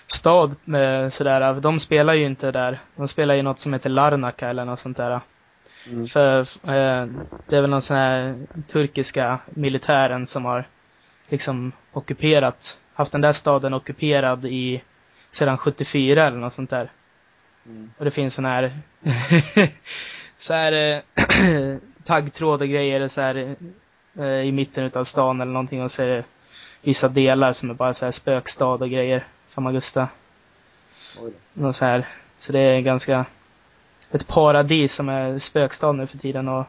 [0.07, 2.81] stad med sådär, de spelar ju inte där.
[2.95, 5.21] De spelar ju något som heter Larnaca eller något sånt där.
[5.87, 6.07] Mm.
[6.07, 7.07] För eh,
[7.47, 8.35] det är väl någon sån här
[8.67, 10.67] turkiska militären som har
[11.29, 14.81] liksom ockuperat, haft den där staden ockuperad i
[15.31, 16.89] sedan 74 eller något sånt där.
[17.65, 17.91] Mm.
[17.97, 18.79] Och det finns sån här
[20.37, 23.55] så här eh, taggtråd och grejer så här
[24.19, 26.23] eh, i mitten utav stan eller någonting och så är det
[26.81, 29.25] vissa delar som är bara så här spökstad och grejer.
[29.49, 30.07] Famagusta.
[31.53, 32.07] Något så här.
[32.37, 33.25] Så det är ganska
[34.15, 36.65] ett paradis som är spökstad nu för tiden och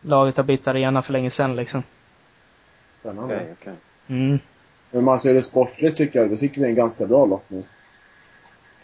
[0.00, 1.82] laget har bytt arena för länge sedan liksom.
[3.00, 3.34] Spännande.
[3.34, 3.74] Okay, okay.
[4.06, 4.38] Mm.
[4.90, 7.62] Men man ser det sportligt tycker jag, då tycker vi är en ganska bra lottning.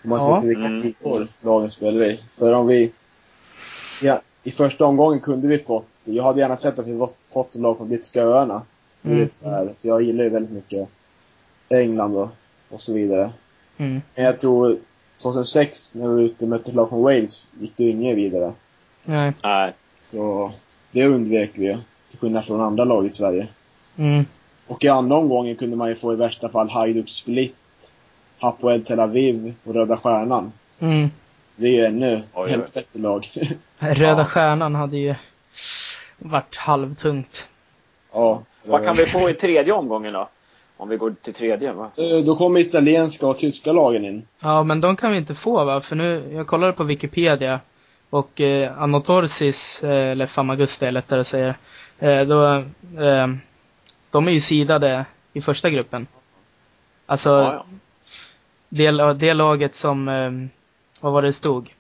[0.05, 0.35] Om man ja.
[0.35, 0.81] ser till vilka mm.
[0.81, 2.21] nivåer lagen spelar i.
[2.35, 2.93] För om vi...
[4.03, 7.63] Ja, I första omgången kunde vi fått, jag hade gärna sett att vi fått en
[7.63, 8.63] lag från brittiska öarna.
[9.03, 9.29] Mm.
[9.29, 10.89] Så här, för jag gillar ju väldigt mycket
[11.69, 12.29] England och,
[12.69, 13.33] och så vidare.
[13.77, 14.03] Mm.
[14.15, 14.79] Men jag tror
[15.23, 18.53] 2006 när vi var ute och mötte lag från Wales gick det inget vidare.
[19.05, 19.33] Nej.
[19.45, 19.73] Nej.
[20.01, 20.53] Så
[20.91, 21.79] det undvek vi
[22.11, 23.49] Till skillnad från andra lag i Sverige.
[23.97, 24.25] Mm.
[24.67, 27.95] Och i andra omgången kunde man ju få i värsta fall Hajduk Split,
[28.39, 30.53] Hapoel Tel Aviv och Röda Stjärnan.
[30.79, 31.11] Mm.
[31.57, 32.65] Det är ju ännu Oj, oj.
[32.75, 33.27] bättre lag.
[33.79, 34.25] Röda Ja.
[34.25, 35.15] Stjärnan hade ju
[36.19, 37.49] varit halvtungt.
[38.13, 38.43] ja.
[38.65, 40.29] Vad kan vi få i tredje omgången då?
[40.81, 41.91] Om vi går till tredje, va?
[41.97, 44.27] Eh, Då kommer italienska och tyska lagen in.
[44.41, 45.81] Ja, men de kan vi inte få va?
[45.81, 47.61] För nu, jag kollade på Wikipedia
[48.11, 51.55] och eh, Anotorsis, eh, eller Famagusta är lättare att säga,
[51.99, 52.55] eh, då,
[53.03, 53.27] eh,
[54.11, 56.07] de är ju sidade i första gruppen.
[57.07, 57.67] Alltså, Ja, ja.
[58.69, 60.31] Det, det laget som, eh,
[61.01, 61.71] vad var det det stod?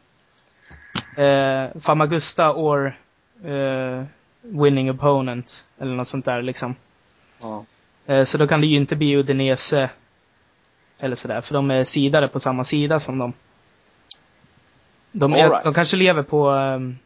[1.16, 2.96] Eh, Famagusta or
[3.44, 4.04] eh,
[4.42, 6.74] winning opponent, eller något sånt där liksom.
[7.40, 7.64] Ja.
[8.08, 9.90] Eh, så då kan det ju inte bli Udinese
[10.98, 13.32] eller sådär, för de är sidade på samma sida som dem.
[15.12, 15.64] De, är, right.
[15.64, 16.98] de kanske lever på, ehm,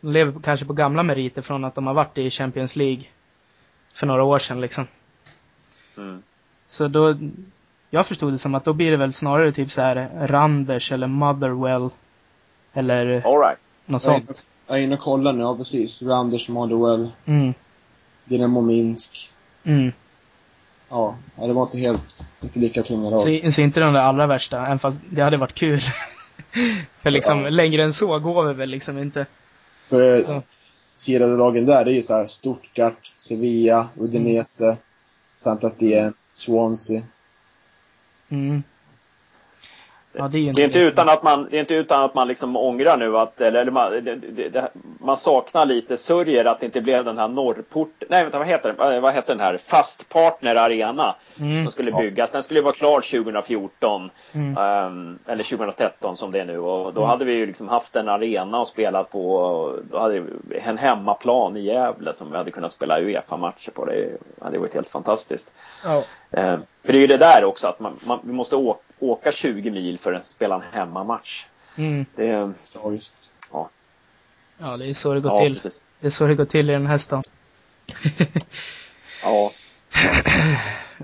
[0.00, 3.04] de lever kanske på gamla meriter från att de har varit i Champions League
[3.94, 4.86] för några år sedan liksom.
[5.96, 6.22] Mm.
[6.68, 7.16] Så då,
[7.90, 11.06] jag förstod det som att då blir det väl snarare typ så här Randers eller
[11.06, 11.90] Motherwell.
[12.72, 13.58] Eller All right.
[13.86, 14.44] något sånt.
[14.66, 16.02] jag är inne och kollar nu, ja precis.
[16.02, 17.54] Randers, Motherwell, Mm,
[18.24, 19.31] Dynamo Minsk.
[19.64, 19.92] Mm.
[20.88, 23.10] Ja, det var inte helt, inte lika tunga.
[23.10, 25.80] Så, så inte de där allra värsta, även fast det hade varit kul.
[27.02, 27.48] För liksom, Ja.
[27.48, 29.26] längre än så går vi väl liksom inte.
[29.88, 30.42] För
[30.96, 31.36] Så.
[31.36, 34.76] lagen där, det är ju så här Stuttgart, Sevilla, Udinese,
[35.36, 37.02] Saint Etienne, Swansea.
[38.28, 38.62] Mm.
[40.14, 42.14] Ja, det är Det inte är inte utan att man, det är inte utan att
[42.14, 44.14] man liksom ångrar nu att, eller, eller man, det,
[44.48, 44.68] det,
[45.00, 48.74] man saknar lite, sörjer att det inte blev den här norrport, nej vänta vad heter
[48.78, 51.64] den, Vad- heter den här, Fast Partner Arena Mm.
[51.64, 52.30] som skulle byggas.
[52.30, 54.56] Den skulle vara klar 2014, Mm.
[54.58, 57.10] ehm, eller 2013 som det är nu och då Mm.
[57.10, 60.78] hade vi ju liksom haft en arena och spelat på, och då hade vi en
[60.78, 63.84] hemmaplan i Gävle som vi hade kunnat spela Uefa-matcher på.
[63.84, 64.08] Det
[64.42, 65.52] hade varit helt fantastiskt.
[65.84, 66.02] Ja.
[66.30, 69.32] Eh, för det är ju det där också att man, man, vi måste å, åka
[69.32, 71.46] 20 mil för att spela en hemmamatch.
[71.76, 72.06] Mm.
[72.16, 73.32] Det, är- Ja, just.
[74.58, 75.54] ja, det är så det går ja, till.
[75.54, 75.80] precis.
[76.00, 77.22] Det är så det går till i den här stan.
[79.22, 79.52] Ja,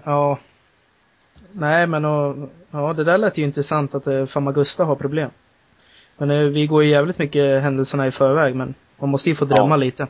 [0.04, 0.38] ja.
[1.52, 5.30] Nej, men och, ja, det där lät ju intressant att eh, Famagusta har problem.
[6.16, 9.44] Men eh, vi går ju jävligt mycket händelserna i förväg, men man måste ju få
[9.44, 9.76] drömma Ja.
[9.76, 10.06] lite.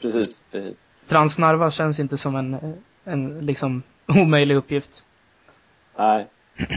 [0.00, 0.40] precis.
[0.50, 0.76] precis.
[1.08, 5.02] Transnarva känns inte som en, en liksom omöjlig uppgift.
[5.96, 6.26] Nej,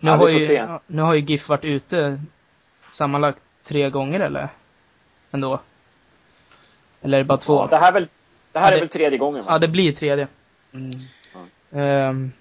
[0.00, 2.20] Nu, Ja, har ju, nu har ju GIF varit ute
[2.88, 4.48] sammanlagt tre gånger eller?
[5.30, 5.60] Ändå.
[7.02, 7.54] Eller är det bara två?
[7.54, 8.08] ja, det här, är väl,
[8.52, 9.52] det här Ja, det- är väl tredje gången va?
[9.52, 10.28] Ja, det blir tredje.
[10.72, 10.98] Mm.
[11.72, 12.32] Ehm,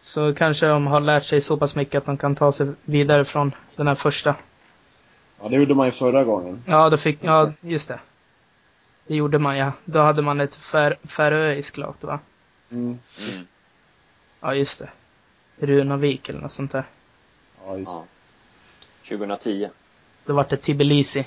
[0.00, 3.24] så kanske de har lärt sig så pass mycket att de kan ta sig vidare
[3.24, 4.34] från den här första.
[5.42, 6.62] Ja, det gjorde man ju förra gången.
[6.66, 7.98] Ja, då fick, ja, just det.
[9.06, 9.72] Det gjorde man ja.
[9.84, 12.18] Då hade man ett fär, färöiskt lag va?
[12.70, 12.98] Mm.
[13.32, 13.46] Mm.
[14.40, 14.88] Ja, just det.
[15.60, 16.84] Runavik eller något sånt där.
[17.66, 17.90] Ja, just.
[17.90, 18.04] Ja.
[19.08, 19.68] 2010.
[20.26, 21.26] Då var det Tbilisi.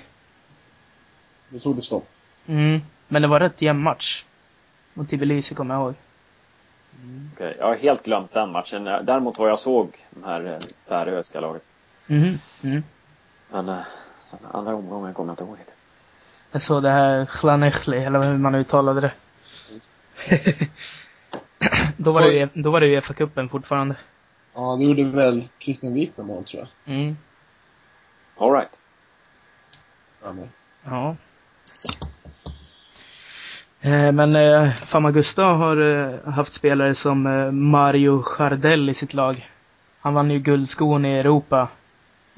[1.50, 2.08] Då tog det stopp.
[2.48, 2.82] Mm.
[3.08, 4.26] Men det var rätt jämn match.
[4.94, 5.94] Och Tbilisi kommer jag ihåg.
[7.34, 8.84] Okej, Jag har helt glömt den matchen.
[8.84, 11.64] Däremot vad jag såg de här eh, färöiska laget.
[12.08, 12.38] Mhm.
[12.64, 12.84] Mm.
[13.52, 13.78] Men eh,
[14.30, 15.58] sen andra omgången kommer jag inte ihåg.
[15.58, 15.74] det.
[16.52, 19.12] Jag såg det här Chlanechli, eller hur man uttalade det.
[21.98, 23.96] då var det då var det ju Uefa-cupen fortfarande.
[24.54, 26.96] Ja, det gjorde väl Christian Wikman mål, tror jag.
[26.96, 27.18] Mm.
[28.38, 28.70] All right.
[30.24, 30.50] Ja, men.
[33.82, 39.50] Eh, Men eh, Famagusta har eh, haft spelare som eh, Mario Jardel i sitt lag.
[40.00, 41.68] Han vann ju guldskon i Europa.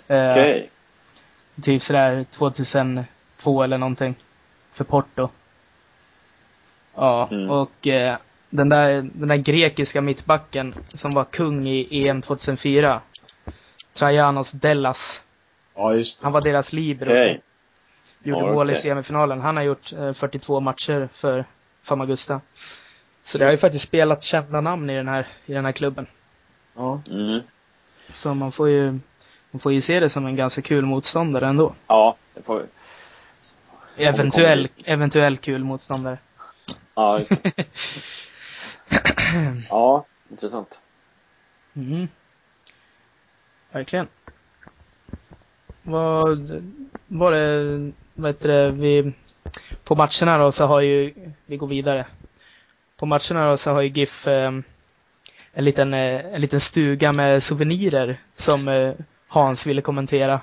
[0.08, 0.70] Eh, Okej.
[1.62, 4.16] Typ sådär 2002 eller någonting.
[4.74, 5.30] För Porto.
[6.96, 7.50] Ja, Mm.
[7.50, 8.18] och eh,
[8.54, 13.02] den, där, den där grekiska mittbacken som var kung i EM 2004.
[13.94, 15.24] Trajanos Dellas.
[15.76, 16.26] Ja, just det.
[16.26, 17.10] Han var deras libero.
[17.10, 17.42] Okej.
[18.24, 18.82] Gjorde Ja, mål i okej.
[18.82, 19.42] semifinalen.
[19.42, 21.46] Han har gjort eh, 42 matcher för
[21.84, 22.42] Famagusta.
[23.24, 26.08] Så det har ju faktiskt spelat kända namn i den här, i den här klubben.
[26.76, 27.02] Ja.
[27.12, 27.42] Mm.
[28.14, 29.00] Så man får ju,
[29.52, 31.74] man får ju se det som en ganska kul motståndare ändå.
[31.88, 32.66] Ja, det får vi.
[34.06, 36.18] Eventuell, eventuell kul motståndare.
[36.96, 37.52] Ja, just det.
[39.70, 40.80] Ja, intressant.
[41.76, 42.08] Mm.
[43.72, 44.08] Verkligen.
[45.84, 46.40] Vad
[47.08, 49.14] var det, vad heter det, vi,
[49.84, 51.14] på matcherna då så har ju,
[51.46, 52.06] vi går vidare.
[52.98, 54.52] På matcherna då så har ju GIF eh,
[55.54, 58.94] en liten, eh, en liten stuga med souvenirer som eh,
[59.28, 60.42] Hans ville kommentera.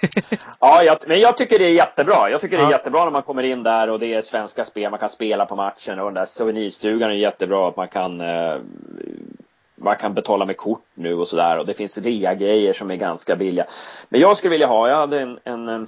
[0.60, 2.30] Ja, jag, men jag tycker det är jättebra.
[2.30, 2.70] Jag tycker det är Ja.
[2.70, 5.56] jättebra när man kommer in där och det är svenska spel, man kan spela på
[5.56, 8.56] matchen och den där souvenirstugan är jättebra att man kan eh,
[9.80, 13.36] man kan betala med kort nu och sådär och det finns rea-grejer som är ganska
[13.36, 13.66] billiga.
[14.08, 15.86] Men jag skulle vilja ha, jag hade en, en,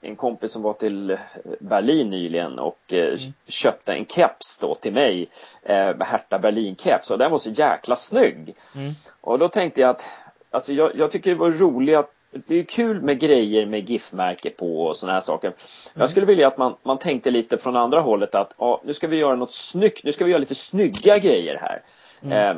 [0.00, 1.18] en kompis som var till
[1.58, 3.18] Berlin nyligen och eh, mm.
[3.48, 5.28] köpte en keps då till mig,
[5.62, 8.54] eh, Hertha Berlin-keps och den var så jäkla snygg.
[8.74, 8.92] Mm.
[9.20, 10.04] Och då tänkte jag att,
[10.50, 12.10] alltså jag, jag tycker det var roligt att
[12.46, 15.48] det är kul med grejer med GIF-märke på och sådana här saker.
[15.48, 15.58] Mm.
[15.94, 19.06] Jag skulle vilja att man, man tänkte lite från andra hållet att ja, nu ska
[19.06, 21.82] vi göra något snyggt, nu ska vi göra lite snygga grejer här.
[22.22, 22.56] Mm.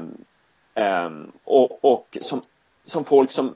[0.74, 2.42] Um, um, och och som,
[2.84, 3.54] som folk som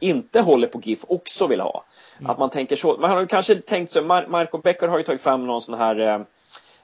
[0.00, 1.84] inte håller på GIF också vill ha.
[2.18, 2.30] Mm.
[2.30, 2.96] Att man tänker så.
[2.96, 5.98] Man har kanske tänkt så, Mar Marco Becker har ju tagit fram någon sån här
[5.98, 6.20] eh,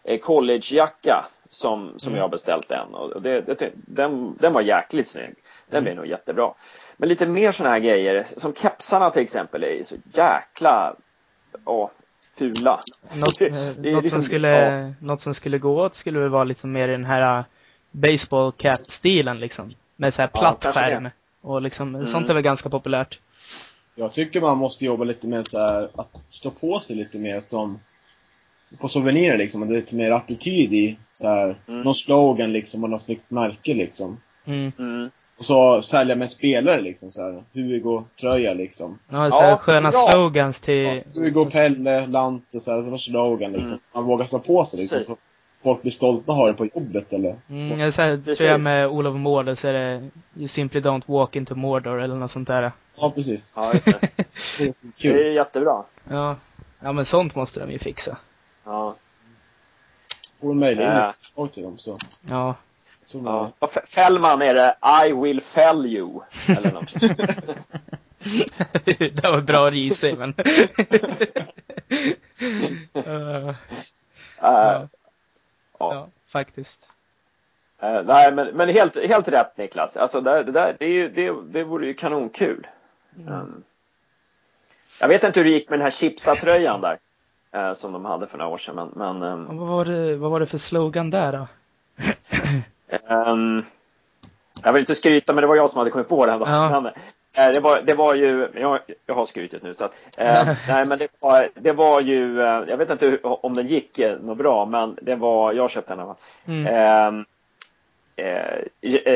[0.04, 2.16] eh collegejacka som, som mm.
[2.16, 5.34] jag har beställt en och det, det, den, den var jäkligt snygg.
[5.70, 5.84] Den mm.
[5.84, 6.54] blir nog jättebra.
[6.96, 10.94] Men lite mer sådana här grejer, som kepsarna till exempel, är så jäkla
[11.64, 11.90] åh,
[12.38, 12.80] fula.
[13.14, 14.92] Något, det, det något, liksom, som skulle, ja.
[15.00, 17.44] något som skulle gå åt skulle väl vara liksom mer i den här uh,
[17.90, 19.74] baseball cap-stilen liksom.
[19.96, 21.08] Med så här platt ja, skärm.
[21.40, 22.06] Och liksom, mm.
[22.06, 23.18] sånt är väl ganska populärt.
[23.94, 27.40] Jag tycker man måste jobba lite med så här, att stå på sig lite mer
[27.40, 27.80] som
[28.78, 31.80] på souvenirer liksom, att det är lite mer attityd i så här, mm.
[31.82, 34.20] någon slogan liksom och något snyggt märke liksom.
[34.44, 34.72] Mm.
[34.78, 35.10] Mm.
[35.38, 37.42] Och så sälja med spelare liksom så här.
[37.52, 38.98] Hugo-tröja liksom.
[39.08, 40.10] Ja, så här, ja, sköna bra.
[40.10, 41.02] slogans till...
[41.14, 43.68] Ja, Hugo, Pelle, Lante så här, så slogan liksom.
[43.68, 43.80] Mm.
[43.94, 45.04] Man vågar stå på sig liksom.
[45.04, 45.16] Så
[45.62, 47.36] folk blir stolta och har det på jobbet eller?
[47.50, 51.36] Mm, jag säger, tror jag med Olof Mårder så är det You simply don't walk
[51.36, 52.72] into Mordor eller något sånt där.
[53.00, 53.54] Ja, precis.
[53.56, 54.00] Ja, just det.
[55.02, 55.82] det är jättebra.
[56.10, 56.36] Ja.
[56.80, 58.18] Ja, men sånt måste de ju fixa.
[58.64, 58.94] Ja.
[60.40, 61.46] Får en möjlighet äh.
[61.46, 61.98] till dem så.
[62.28, 62.54] Ja.
[63.12, 63.52] Ja.
[63.84, 64.76] Fällman är det
[65.08, 66.20] I will fell you.
[66.48, 66.92] Eller något.
[69.22, 70.34] det var bra risig men.
[72.96, 73.54] uh, uh,
[74.40, 74.88] ja.
[75.78, 76.08] ja.
[76.28, 76.80] faktiskt.
[77.82, 79.96] Uh, nej, men, men helt, helt rätt Niklas.
[79.96, 82.66] Alltså det, det där, det, är ju, det, det vore ju kanonkul.
[83.16, 83.32] Mm.
[83.32, 83.62] Um,
[85.00, 86.98] jag vet inte hur det gick med den här Chipsa-tröjan där.
[87.56, 89.18] Uh, som de hade för några år sedan, men...
[89.18, 91.46] men um, vad, var det, vad var det för slogan där då?
[93.10, 93.64] Um,
[94.64, 96.40] jag vill inte skryta, men det var jag som hade kommit på den.
[96.40, 96.80] Ja.
[96.80, 100.48] Men, äh, det, var, det var ju, jag, jag har skrytit nu så att, äh,
[100.68, 103.98] nej men det var, det var ju, äh, jag vet inte hur, om den gick
[103.98, 106.14] eh, något bra, men det var, jag köpte den.
[106.46, 106.66] Mm.
[106.66, 107.24] Ehm,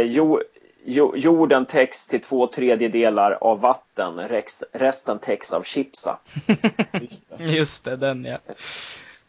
[0.05, 0.41] jo,
[0.85, 6.19] jo, jorden täcks till två tredjedelar av vatten, rest, resten täcks av chipsa.
[7.01, 8.39] Just det, Just det den ja.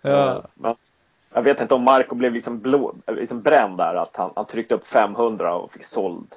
[0.01, 0.43] ja.
[0.53, 0.75] Men,
[1.33, 4.75] jag vet inte om Marco blev liksom, blå, liksom bränd där, att han, han tryckte
[4.75, 6.35] upp 500 och fick såld,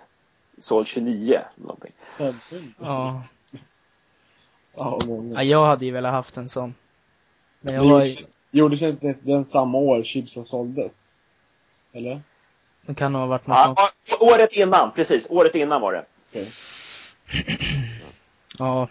[0.59, 1.41] såld 29.
[1.55, 1.93] Någonting.
[2.79, 3.23] Ja.
[4.77, 6.75] Ja, jag hade ju velat haft en sån.
[7.61, 8.17] Men jag var ju...
[8.51, 11.15] Gjordes inte den samma år chipsen såldes?
[11.93, 12.23] Eller?
[12.87, 14.23] Det kan nog ha varit något ja, sånt.
[14.23, 15.31] Året innan, precis.
[15.31, 16.05] Året innan var det.
[16.29, 16.53] Okej.
[17.29, 17.57] Okay.
[18.59, 18.89] ja.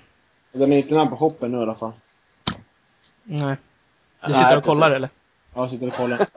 [0.52, 1.92] Den är inte med på hoppen nu i alla fall.
[3.24, 3.56] Nej.
[4.28, 4.96] Du sitter Nej, och kollar precis.
[4.96, 5.10] eller?
[5.56, 6.28] Ja, sitter och kollar.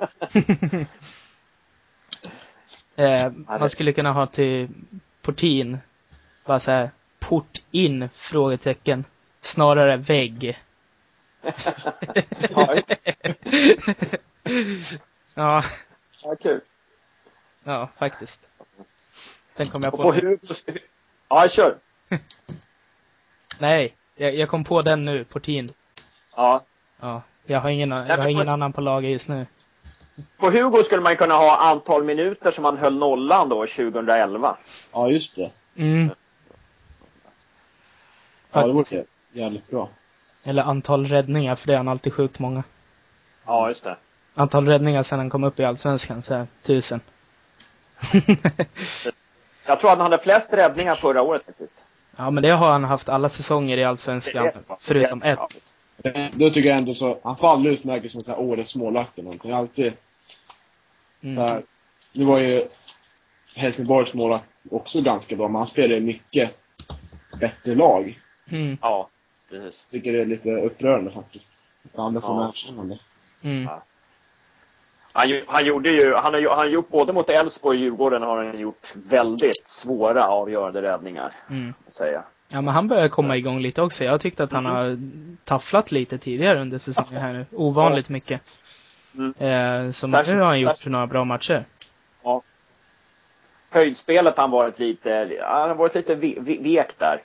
[2.96, 4.68] eh, man skulle kunna ha till
[5.22, 5.78] portin,
[6.44, 8.08] bara såhär, port in?
[8.14, 9.04] Frågetecken.
[9.40, 10.58] Snarare vägg.
[15.34, 15.64] ja.
[16.24, 16.60] Ja, kul.
[17.64, 18.40] Ja, faktiskt.
[19.56, 20.02] Den kom jag på.
[20.02, 20.38] På hur...
[21.28, 21.78] Ja, kör.
[23.58, 25.68] Nej, jag, jag, kom på den nu, portin.
[26.36, 26.64] Ja.
[27.00, 27.22] Ja.
[27.50, 29.46] Jag har ingen, jag har ingen annan på lager just nu.
[30.36, 34.56] På Hugo skulle man kunna ha antal minuter som man höll nollan då 2011.
[34.92, 35.50] Ja, just det.
[35.76, 36.10] Mm.
[38.52, 39.88] Ja, det vore jävligt bra.
[40.44, 42.62] Eller antal räddningar, för det är han alltid sjukt många.
[43.46, 43.96] Ja, just det.
[44.34, 47.00] Antal räddningar sen han kom upp i Allsvenskan, så här, tusen.
[49.66, 51.82] jag tror att han hade flest räddningar förra året faktiskt.
[52.16, 55.38] Ja, men det har han haft alla säsonger i Allsvenskan, förutom ett.
[56.32, 59.24] Då tycker jag ändå så, han får aldrig utmärkas som så här årets målvakt eller
[59.24, 59.52] någonting.
[59.52, 59.92] Alltid
[61.22, 61.34] mm.
[61.34, 61.62] så här,
[62.12, 62.68] nu var ju
[63.54, 66.58] Helsingborgs målvakt också ganska bra, men han spelar ju mycket
[67.40, 68.18] bättre lag.
[68.50, 68.78] Mm.
[68.80, 69.08] Ja,
[69.50, 69.84] precis.
[69.90, 71.54] Tycker det är lite upprörande faktiskt.
[71.92, 72.48] Att andra får ja.
[72.48, 72.98] erkännande.
[73.42, 73.62] Mm.
[73.62, 73.82] Ja.
[75.12, 78.60] Han, han gjorde ju, han har, han gjort både mot Elfsborg och Djurgården har han
[78.60, 81.32] gjort väldigt svåra avgörande räddningar.
[81.50, 81.74] Mm.
[81.88, 82.24] Säga.
[82.48, 84.04] Ja, men han börjar komma igång lite också.
[84.04, 84.76] Jag tyckte att han mm.
[84.76, 84.98] har
[85.44, 87.46] tafflat lite tidigare under säsongen här nu.
[87.52, 88.42] Ovanligt mycket.
[89.14, 89.34] Mm.
[89.38, 91.64] Eh, så Särskilt, nu har han gjort några bra matcher.
[92.22, 92.42] Ja.
[93.70, 97.22] Höjdspelet har han varit lite, han har varit lite vek där.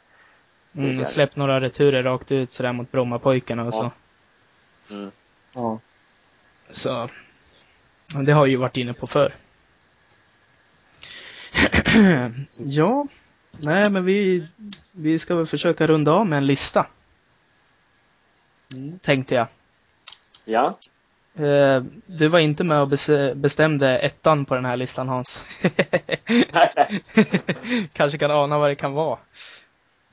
[0.75, 3.71] Mm, släppt några returer rakt ut sådär mot Brommapojkarna och ja.
[3.71, 3.91] så.
[4.93, 5.11] Mm.
[5.53, 5.79] Ja.
[6.69, 7.09] Så.
[8.25, 9.33] Det har jag ju varit inne på förr.
[12.65, 13.07] ja,
[13.57, 14.47] nej men vi,
[14.91, 16.87] vi ska väl försöka runda av med en lista.
[18.73, 18.99] Mm.
[18.99, 19.47] Tänkte jag.
[20.45, 20.77] Ja.
[21.35, 25.43] Eh, Du var inte med och bes- bestämde ettan på den här listan Hans.
[27.93, 29.19] kanske kan ana vad det kan vara.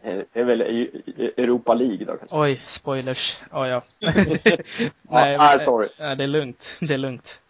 [0.02, 2.36] Eh, Det är väl E- E- Europa League då kanske?
[2.36, 3.38] Oj, spoilers.
[3.50, 3.82] Ja, ja.
[5.02, 5.88] Nej, ah, sorry.
[5.98, 6.76] Nej, det är lugnt.
[6.80, 7.40] Det är lugnt.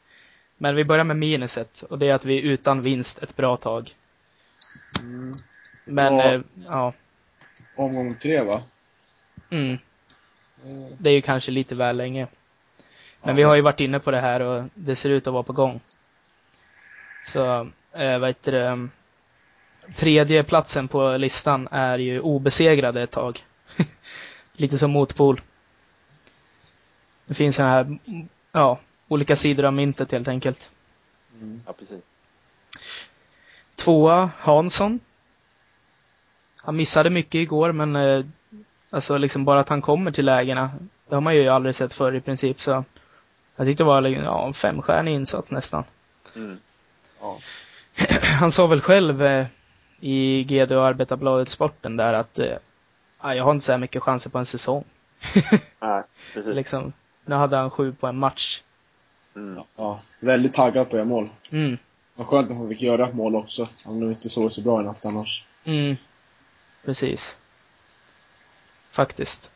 [0.58, 3.56] Men vi börjar med minuset och det är att vi är utan vinst ett bra
[3.56, 3.94] tag.
[5.00, 5.32] Mm.
[5.90, 6.32] Men, Ja.
[6.34, 6.92] eh, ja.
[7.76, 8.62] Omgång tre va?
[9.50, 9.78] Mm,
[10.64, 10.92] Mm.
[10.98, 12.26] det är ju kanske lite väl länge.
[13.22, 13.34] Men Ja.
[13.34, 15.52] vi har ju varit inne på det här och det ser ut att vara på
[15.52, 15.80] gång.
[17.26, 17.60] Så,
[17.92, 18.68] eh, vad heter det?
[18.68, 18.90] um,
[19.96, 23.44] Tredje platsen på listan är ju obesegrade ett tag.
[24.52, 25.40] Lite som motpol.
[27.26, 28.78] Det finns sådana här, mm, ja,
[29.08, 30.70] olika sidor av myntet helt enkelt.
[31.34, 31.60] Mm.
[31.66, 32.00] Ja, precis.
[33.76, 35.00] Tvåa, Hansson.
[36.70, 38.24] Han missade mycket igår men eh,
[38.90, 40.70] alltså liksom bara att han kommer till lägena,
[41.08, 42.84] det har man ju aldrig sett förr i princip så
[43.56, 45.84] jag tyckte det var liksom, ja, en femstjärnig insats nästan.
[46.36, 46.58] Mm.
[47.20, 47.38] Ja.
[48.40, 49.46] Han sa väl själv eh,
[50.00, 52.46] i GD och Arbetarbladet Sporten där att eh,
[53.22, 54.84] "Ja, jag har inte så här mycket chanser på en säsong.
[55.80, 56.02] Nej,
[56.34, 56.54] precis.
[56.54, 56.92] liksom,
[57.24, 58.60] nu hade han sju på en match.
[59.36, 59.62] Mm.
[59.78, 60.00] ja.
[60.22, 61.28] Väldigt taggad på att göra mål.
[61.52, 61.78] Mm,
[62.14, 63.68] Vad skönt att han fick göra ett mål också.
[63.84, 65.44] Han nog inte såg så bra i natt annars.
[65.64, 65.96] mm,
[66.84, 67.36] precis.
[68.90, 69.50] Faktiskt.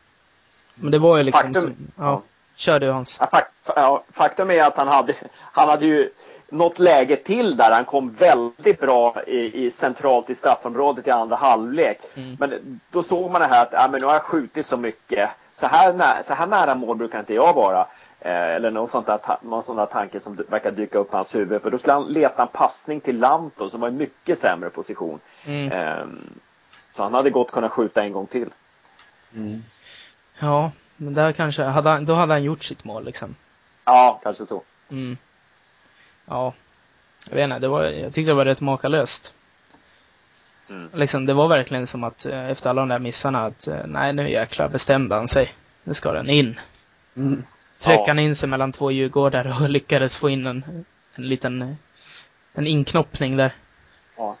[0.75, 2.21] Men det var ju liksom, Faktum- som, ja,
[2.55, 3.17] kör du Hans.
[3.19, 6.09] Ja, fak ja, faktum är att han hade, han hade ju
[6.49, 7.71] något läge till där.
[7.71, 11.99] Han kom väldigt bra i, i centralt i straffområdet i andra halvlek.
[12.15, 12.37] Mm.
[12.39, 15.29] Men då såg man det här att ja, men nu har jag skjutit så mycket.
[15.53, 17.87] Så här, nä så här nära mål brukar inte jag vara.
[18.19, 21.35] Eh, eller någon sån, där någon sån där tanke som verkar dyka upp i hans
[21.35, 21.61] huvud.
[21.61, 25.19] För då skulle han leta en passning till Lanto som var i mycket sämre position.
[25.45, 25.71] Mm.
[25.71, 26.19] Ehm,
[26.95, 28.49] så han hade gott kunnat skjuta en gång till.
[29.35, 29.63] Mm.
[30.39, 33.35] Ja, men där kanske, hade han, då hade han gjort sitt mål liksom.
[33.85, 34.63] Ja, kanske så.
[34.89, 35.17] Mm.
[36.25, 36.53] Ja.
[37.29, 39.33] Jag vet inte, det var, jag tyckte det var rätt makalöst.
[40.69, 40.89] Mm.
[40.93, 44.13] Liksom, det var verkligen som att eh, efter alla de där missarna att eh, nej
[44.13, 45.53] nu jäklar bestämde han sig.
[45.83, 46.59] Nu ska den in.
[47.15, 47.43] Mm.
[47.79, 48.07] Tryckte Ja.
[48.07, 50.85] han in sig mellan två Djurgårdar och lyckades få in en,
[51.15, 51.73] en liten eh,
[52.53, 53.55] en inknoppning där.
[54.17, 54.35] Ja.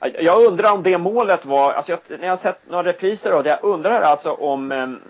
[0.00, 3.42] Jag undrar om det målet var, alltså jag, när jag har sett några repriser av
[3.44, 5.00] det, jag undrar alltså om um,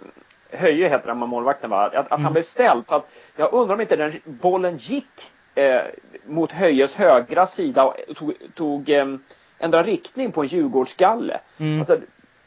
[0.52, 1.86] Höje heter han, målvakten va?
[1.86, 2.24] Att, att Mm.
[2.24, 2.86] han blev ställd.
[2.86, 5.80] För att jag undrar om inte den bollen gick eh,
[6.26, 9.22] mot Höjes högra sida och tog, tog um,
[9.58, 11.40] ändra riktning på en Djurgårdsgalle.
[11.58, 11.78] Mm.
[11.78, 11.98] Alltså,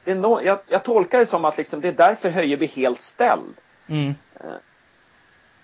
[0.04, 2.68] det är no, jag, jag tolkar det som att liksom, det är därför Höje blir
[2.68, 3.54] helt ställd.
[3.88, 4.16] Mm.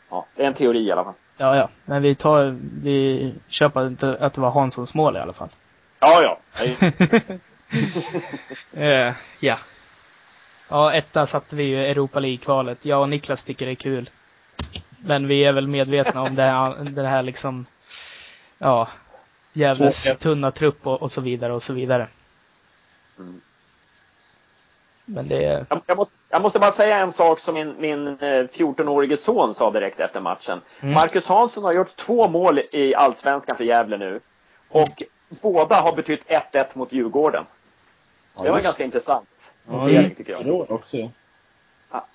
[0.09, 1.13] Ja, det är en teori i alla fall.
[1.37, 1.69] Ja, ja.
[1.85, 5.49] Men vi tar, vi köper inte att det var Hanssons mål i alla fall.
[5.99, 6.37] Ja, ja.
[8.77, 9.57] Eh, ja.
[10.69, 12.85] Ja, etta satte vi ju Europa League-kvalet.
[12.85, 14.09] Jag och Niklas tycker det är kul.
[15.05, 17.65] Men vi är väl medvetna om det här, det här liksom,
[18.57, 18.87] ja,
[19.93, 20.19] Svårt.
[20.19, 22.07] tunna trupp och, och så vidare och så vidare.
[23.19, 23.41] Mm.
[25.05, 28.07] Men det är, Jag, jag, måste, jag måste bara säga en sak som min, min
[28.07, 30.61] eh, 14-årige son sa direkt efter matchen.
[30.79, 30.93] Mm.
[30.93, 34.19] Marcus Hansson har gjort två mål i Allsvenskan för Gävle nu.
[34.69, 37.45] Och båda har betytt 1-1 mot Djurgården.
[38.35, 39.29] Ja, det var just ganska intressant
[39.67, 40.71] Ja, notering tycker jag.
[40.71, 40.97] också.
[40.97, 41.11] ja.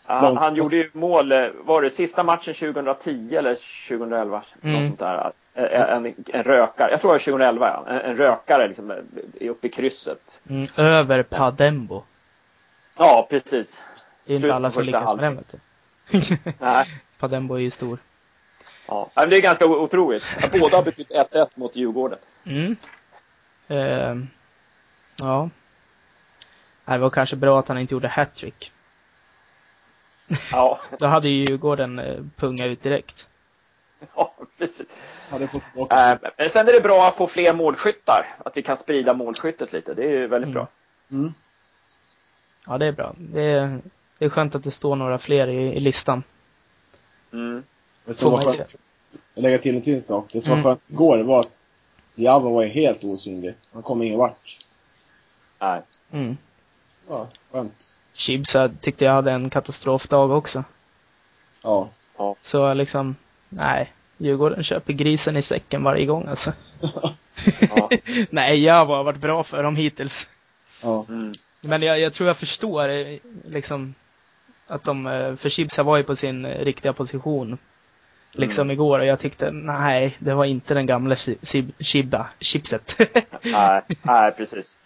[0.04, 3.54] Han, han, gjorde ju mål, eh, var det sista matchen 2010 eller
[3.88, 4.42] 2011?
[4.62, 4.74] Mm.
[4.76, 5.32] Något sånt där.
[5.54, 7.92] Eh, En, en rökare, jag tror det var 2011 ja.
[7.92, 10.40] En, en rökare liksom eh, uppe i krysset.
[10.48, 12.02] mm, över Padembo.
[12.98, 13.80] Ja, precis.
[14.24, 15.44] Det är inte alla som första lyckas med
[16.10, 16.84] den.
[17.18, 17.98] Padembo är ju stor.
[18.86, 20.24] Ja, men det är ganska otroligt.
[20.52, 22.18] Båda har betytt 1-1 mot Djurgården.
[22.46, 22.76] Mm.
[23.68, 24.28] Ehm,
[25.18, 25.50] ja.
[26.84, 28.72] Det var kanske bra att han inte gjorde hattrick.
[30.52, 33.28] Ja, Då hade ju Djurgården eh, punga ut direkt.
[34.16, 34.86] ja precis.
[35.30, 36.12] Hade fått tillbaka.
[36.12, 38.26] Äh, Men sen är det bra att få fler målskyttar.
[38.44, 39.94] Att vi kan sprida målskyttet lite.
[39.94, 40.52] Det är ju väldigt Mm.
[40.54, 40.68] bra.
[41.10, 41.32] Mm.
[42.66, 43.14] Ja, det är bra.
[43.18, 43.80] Det är,
[44.18, 46.22] det är skönt att det står några fler i, i listan.
[47.32, 47.62] Mm.
[48.06, 48.76] Skönt?
[49.34, 50.28] Jag lägger till en till sak.
[50.32, 50.64] Det som var Mm.
[50.64, 51.68] skönt igår var att
[52.14, 53.54] Java var ju helt osynlig.
[53.72, 54.58] Han kom ingen vart.
[55.58, 55.80] Nej.
[56.12, 56.36] Mm.
[57.08, 57.94] Ja, skönt.
[58.14, 60.64] Chibsa tyckte jag hade en katastrofdag också.
[61.62, 61.88] Ja.
[62.40, 63.16] Så liksom,
[63.48, 63.92] nej.
[64.18, 66.52] Djurgården köper grisen i säcken varje gång alltså.
[67.60, 67.88] Ja.
[68.30, 70.30] nej, jag har varit bra för dem hittills.
[70.80, 71.06] Ja.
[71.08, 71.32] Mm.
[71.60, 73.94] Men jag, jag tror jag förstår eh, liksom
[74.66, 77.58] att de, eh, för Chibsa var ju på sin eh, riktiga position.
[78.32, 78.74] Liksom mm.
[78.74, 81.16] igår och jag tyckte nej, det var inte den gamla
[81.78, 82.96] Shiba, chipset.
[83.42, 84.78] nej, nej, precis.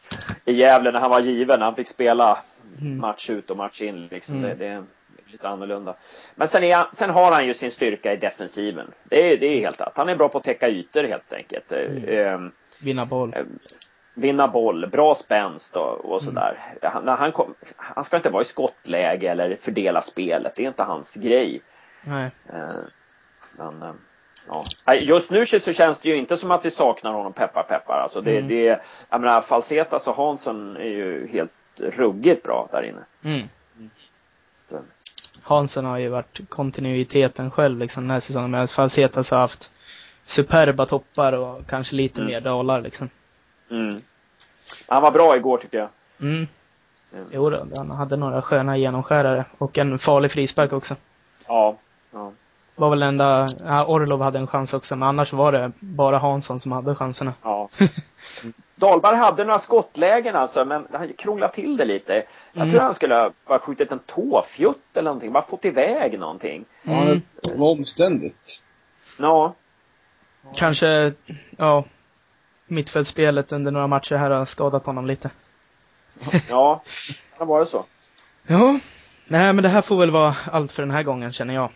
[0.44, 2.38] I Gävle när han var given, när han fick spela
[2.80, 2.98] mm.
[2.98, 4.36] match ut och match in liksom.
[4.36, 4.48] Mm.
[4.48, 4.84] Det, det, är
[5.26, 5.94] lite annorlunda.
[6.34, 8.86] Men sen, är, sen har han ju sin styrka i defensiven.
[9.04, 11.72] Det är, det är helt att Han är bra på att täcka ytor helt enkelt.
[11.72, 12.08] Mm.
[12.08, 12.50] Eh,
[12.82, 13.34] vinna boll.
[13.36, 13.44] Eh,
[14.14, 16.58] vinna boll, bra spänst och, och sådär.
[16.82, 16.92] Mm.
[16.94, 20.54] Han, han, kom, han ska inte vara i skottläge eller fördela spelet.
[20.54, 21.60] Det är inte hans grej.
[22.04, 22.30] Nej.
[22.52, 22.82] Eh,
[23.58, 23.94] men, eh,
[24.86, 24.94] ja.
[24.94, 28.00] Just nu så känns det ju inte som att vi saknar honom, peppar peppar.
[28.02, 28.48] Alltså det, mm.
[28.48, 33.04] det, jag menar, Falsetas och Hansson är ju helt ruggigt bra där inne.
[33.22, 33.48] Mm.
[35.42, 38.50] Hansen har ju varit kontinuiteten själv liksom den här säsongen.
[38.50, 39.70] Medan Falsetas har haft
[40.24, 42.32] superba toppar och kanske lite mm.
[42.32, 43.08] mer dalar liksom.
[43.70, 44.00] Mm.
[44.86, 45.88] Han var bra igår tycker jag.
[46.20, 46.46] Mm.
[47.12, 47.26] Mm.
[47.32, 50.96] Jo då, han hade några sköna genomskärare och en farlig frispark också.
[51.46, 51.76] Ja.
[52.10, 52.32] ja.
[52.76, 56.60] Var väl enda, ja, Orlov hade en chans också, men annars var det bara Hansson
[56.60, 57.34] som hade chanserna.
[57.42, 57.68] Ja.
[58.74, 62.12] Dahlberg hade några skottlägen alltså, men han krånglade till det lite.
[62.52, 62.70] Jag mm.
[62.70, 66.64] tror han skulle ha skjutit en tåfjutt eller någonting, bara fått iväg någonting.
[66.84, 67.08] Mm.
[67.08, 68.62] Ja, det var omständigt.
[69.18, 69.54] Ja.
[70.54, 71.12] Kanske,
[71.56, 71.84] ja,
[72.66, 75.30] mittfältsspelet under några matcher här har skadat honom lite.
[76.48, 76.82] ja,
[77.38, 77.84] det var det så.
[78.46, 78.78] Ja,
[79.26, 81.70] nej men det här får väl vara allt för den här gången känner jag.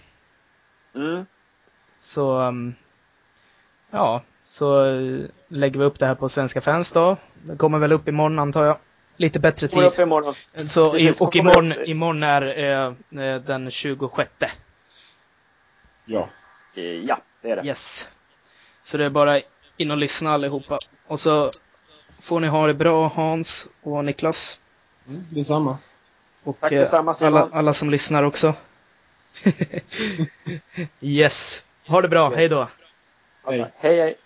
[0.95, 1.27] Mm.
[2.01, 2.75] Så, um,
[3.91, 4.85] ja, så
[5.49, 7.17] lägger vi upp det här på Svenska fans då.
[7.43, 8.79] Det kommer väl upp imorgon antar jag.
[9.17, 9.79] Lite bättre tid.
[9.79, 10.35] Upp imorgon.
[10.67, 14.31] Så, Precis, och imorgon, imorgon är eh, eh den 26.
[16.05, 16.29] Ja.
[16.75, 17.67] Eh, ja, det är det.
[17.67, 18.09] Yes.
[18.85, 19.41] Så det är bara
[19.77, 20.79] in och lyssna allihopa.
[21.07, 21.51] Och så
[22.23, 24.61] får ni ha det bra Hans och Niklas.
[25.09, 25.79] Mm, detsamma.
[26.45, 28.55] Och Tack detsamma, alla, alla som lyssnar också.
[31.01, 31.63] yes.
[31.87, 32.37] Ha det bra, yes.
[32.37, 32.69] hej då.
[33.47, 33.67] Hej.
[33.79, 34.17] hej, hej.